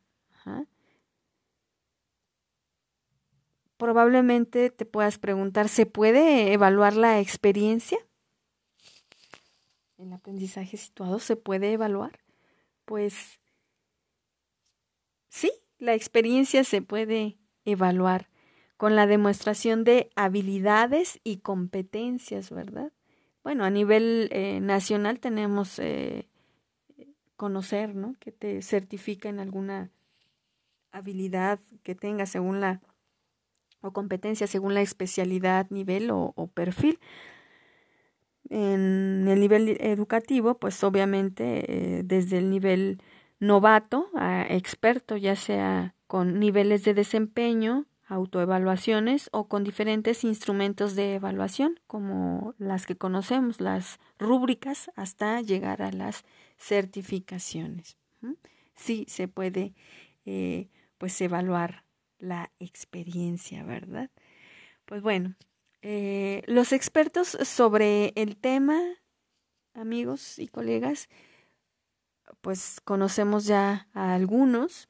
Probablemente 3.79 4.69
te 4.69 4.85
puedas 4.85 5.19
preguntar, 5.19 5.71
¿se 5.71 5.87
puede 5.87 6.53
evaluar 6.53 6.95
la 6.97 7.21
experiencia? 7.21 7.99
¿El 9.97 10.13
aprendizaje 10.13 10.77
situado 10.77 11.19
se 11.19 11.37
puede 11.37 11.73
evaluar? 11.73 12.21
Pues 12.85 13.41
sí, 15.31 15.51
la 15.79 15.95
experiencia 15.95 16.63
se 16.65 16.83
puede 16.83 17.39
evaluar 17.65 18.29
con 18.77 18.95
la 18.95 19.07
demostración 19.07 19.85
de 19.85 20.11
habilidades 20.15 21.21
y 21.25 21.39
competencias, 21.39 22.51
¿verdad? 22.51 22.93
bueno, 23.49 23.65
a 23.65 23.71
nivel 23.71 24.29
eh, 24.31 24.61
nacional 24.61 25.21
tenemos 25.21 25.79
eh, 25.79 26.29
conocer, 27.37 27.95
¿no? 27.95 28.15
Que 28.19 28.31
te 28.31 28.61
certifica 28.61 29.31
en 29.31 29.41
alguna 29.41 29.91
habilidad 30.93 31.59
que 31.83 31.95
tengas 31.95 32.29
según 32.29 32.61
la 32.61 32.83
o 33.81 33.93
competencia 33.93 34.47
según 34.47 34.75
la 34.75 34.81
especialidad, 34.81 35.67
nivel 35.71 36.11
o, 36.11 36.51
perfil. 36.55 36.99
En 38.51 39.27
el 39.29 39.41
nivel 39.41 39.77
educativo, 39.81 40.59
pues 40.59 40.83
obviamente 40.83 41.99
eh, 41.99 42.03
desde 42.05 42.39
el 42.39 42.51
nivel 42.51 43.03
novato 43.41 44.09
a 44.15 44.47
experto, 44.49 45.17
ya 45.17 45.37
sea 45.37 45.95
con 46.07 46.41
niveles 46.41 46.85
de 46.85 46.95
desempeño, 46.95 47.87
autoevaluaciones 48.09 49.29
o 49.33 49.49
con 49.49 49.65
diferentes 49.65 50.25
instrumentos 50.25 50.97
de 50.97 51.17
evaluación 51.17 51.79
como 51.87 52.55
las 52.59 52.87
que 52.87 52.97
conocemos, 52.97 53.61
las 53.61 54.01
rúbricas, 54.19 54.91
hasta 54.97 55.43
llegar 55.43 55.83
a 55.83 55.93
las 55.93 56.25
certificaciones. 56.57 57.99
Sí 58.75 59.05
se 59.09 59.29
puede 59.29 59.75
eh, 60.25 60.69
pues 60.97 61.21
evaluar 61.21 61.85
la 62.19 62.51
experiencia, 62.59 63.65
¿verdad? 63.65 64.11
Pues 64.85 65.03
bueno, 65.03 65.35
eh, 65.83 66.43
los 66.47 66.73
expertos 66.73 67.37
sobre 67.43 68.13
el 68.17 68.37
tema, 68.37 68.81
amigos 69.75 70.39
y 70.39 70.49
colegas, 70.49 71.09
pues 72.41 72.81
conocemos 72.85 73.47
ya 73.47 73.89
a 73.93 74.15
algunos, 74.15 74.89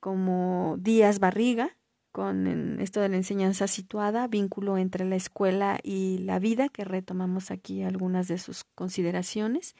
como 0.00 0.76
Díaz 0.78 1.18
Barriga, 1.18 1.76
con 2.12 2.78
esto 2.80 3.00
de 3.00 3.08
la 3.08 3.16
enseñanza 3.16 3.66
situada, 3.66 4.28
vínculo 4.28 4.78
entre 4.78 5.04
la 5.04 5.16
escuela 5.16 5.80
y 5.82 6.18
la 6.18 6.38
vida, 6.38 6.68
que 6.68 6.84
retomamos 6.84 7.50
aquí 7.50 7.82
algunas 7.82 8.28
de 8.28 8.38
sus 8.38 8.62
consideraciones. 8.62 9.74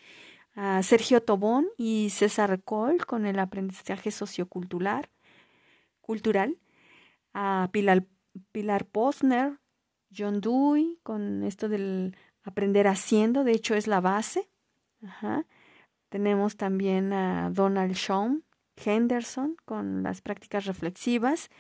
A 0.57 0.83
Sergio 0.83 1.23
Tobón 1.23 1.69
y 1.77 2.11
César 2.11 2.61
Cole 2.63 2.99
con 2.99 3.27
el 3.27 3.39
aprendizaje 3.39 4.11
sociocultural, 4.11 5.09
cultural. 6.01 6.59
A 7.35 7.69
Pilar, 7.73 8.87
Posner, 8.87 9.59
John 10.17 10.41
Dewey 10.41 10.99
con 11.03 11.43
esto 11.43 11.69
del 11.69 12.17
aprender 12.43 12.87
haciendo, 12.87 13.45
de 13.45 13.53
hecho 13.53 13.75
es 13.75 13.87
la 13.87 14.01
base. 14.01 14.49
Tenemos 16.09 16.57
también 16.57 17.13
a 17.13 17.51
Donald 17.51 17.93
Shawn 17.95 18.45
Henderson 18.77 19.57
con 19.65 20.03
las 20.03 20.21
prácticas 20.23 20.65
reflexivas, 20.65 21.51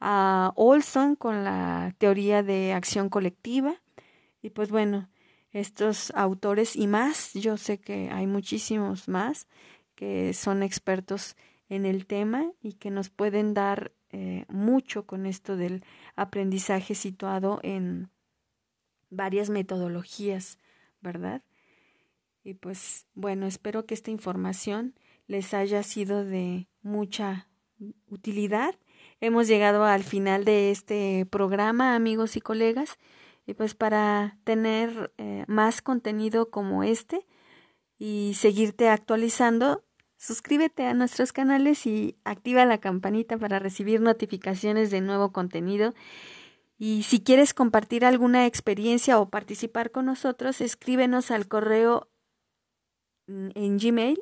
a 0.00 0.52
Olson 0.56 1.16
con 1.16 1.44
la 1.44 1.94
teoría 1.98 2.42
de 2.42 2.72
acción 2.72 3.08
colectiva. 3.08 3.82
Y 4.42 4.50
pues 4.50 4.70
bueno, 4.70 5.08
estos 5.50 6.12
autores 6.14 6.76
y 6.76 6.86
más, 6.86 7.32
yo 7.34 7.56
sé 7.56 7.78
que 7.78 8.10
hay 8.10 8.26
muchísimos 8.26 9.08
más 9.08 9.48
que 9.94 10.34
son 10.34 10.62
expertos 10.62 11.36
en 11.68 11.86
el 11.86 12.06
tema 12.06 12.52
y 12.60 12.74
que 12.74 12.90
nos 12.90 13.10
pueden 13.10 13.54
dar 13.54 13.92
eh, 14.16 14.44
mucho 14.48 15.06
con 15.06 15.26
esto 15.26 15.56
del 15.56 15.84
aprendizaje 16.14 16.94
situado 16.94 17.60
en 17.62 18.08
varias 19.10 19.50
metodologías, 19.50 20.58
¿verdad? 21.00 21.42
Y 22.42 22.54
pues 22.54 23.06
bueno, 23.14 23.46
espero 23.46 23.86
que 23.86 23.94
esta 23.94 24.10
información 24.10 24.94
les 25.26 25.52
haya 25.52 25.82
sido 25.82 26.24
de 26.24 26.68
mucha 26.82 27.48
utilidad 28.08 28.76
hemos 29.20 29.48
llegado 29.48 29.84
al 29.84 30.04
final 30.04 30.44
de 30.44 30.70
este 30.70 31.26
programa, 31.26 31.94
amigos 31.94 32.36
y 32.36 32.40
colegas. 32.40 32.98
Y 33.46 33.54
pues 33.54 33.74
para 33.74 34.38
tener 34.44 35.12
eh, 35.18 35.44
más 35.46 35.80
contenido 35.82 36.50
como 36.50 36.82
este 36.82 37.26
y 37.98 38.34
seguirte 38.34 38.88
actualizando, 38.88 39.84
suscríbete 40.16 40.86
a 40.86 40.94
nuestros 40.94 41.32
canales 41.32 41.86
y 41.86 42.16
activa 42.24 42.64
la 42.64 42.78
campanita 42.78 43.38
para 43.38 43.58
recibir 43.58 44.00
notificaciones 44.00 44.90
de 44.90 45.00
nuevo 45.00 45.32
contenido. 45.32 45.94
Y 46.78 47.04
si 47.04 47.20
quieres 47.20 47.54
compartir 47.54 48.04
alguna 48.04 48.46
experiencia 48.46 49.18
o 49.18 49.30
participar 49.30 49.90
con 49.90 50.06
nosotros, 50.06 50.60
escríbenos 50.60 51.30
al 51.30 51.48
correo 51.48 52.10
en 53.26 53.78
Gmail, 53.78 54.18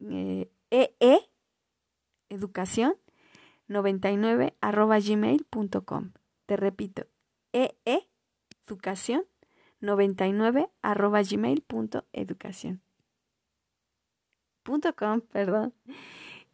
eh, 0.00 0.50
ee, 0.70 1.30
educación 2.28 2.96
99 3.68 4.54
arroba 4.60 4.98
gmail.com. 4.98 6.12
Te 6.46 6.56
repito, 6.56 7.06
e, 7.52 7.76
e 7.84 8.08
educación 8.66 9.24
99 9.80 10.70
arroba 10.82 11.22
gmail.educación. 11.22 12.82
Com, 14.96 15.20
perdón. 15.20 15.74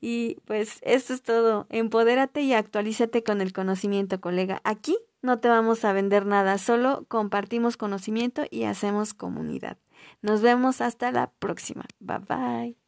Y 0.01 0.37
pues 0.45 0.79
esto 0.83 1.15
es 1.15 1.23
todo. 1.23 1.67
Empodérate 1.71 2.43
y 2.43 2.53
actualízate 2.53 3.23
con 3.25 3.41
el 3.41 3.53
conocimiento, 3.53 4.21
colega. 4.21 4.61
Aquí 4.65 4.97
no 5.23 5.41
te 5.41 5.49
vamos 5.49 5.85
a 5.85 5.93
vender 5.93 6.27
nada, 6.27 6.59
solo 6.59 7.05
compartimos 7.09 7.77
conocimiento 7.77 8.45
y 8.51 8.65
hacemos 8.65 9.15
comunidad. 9.15 9.79
Nos 10.23 10.43
vemos 10.43 10.81
hasta 10.81 11.11
la 11.13 11.33
próxima. 11.39 11.85
Bye 11.99 12.19
bye. 12.19 12.86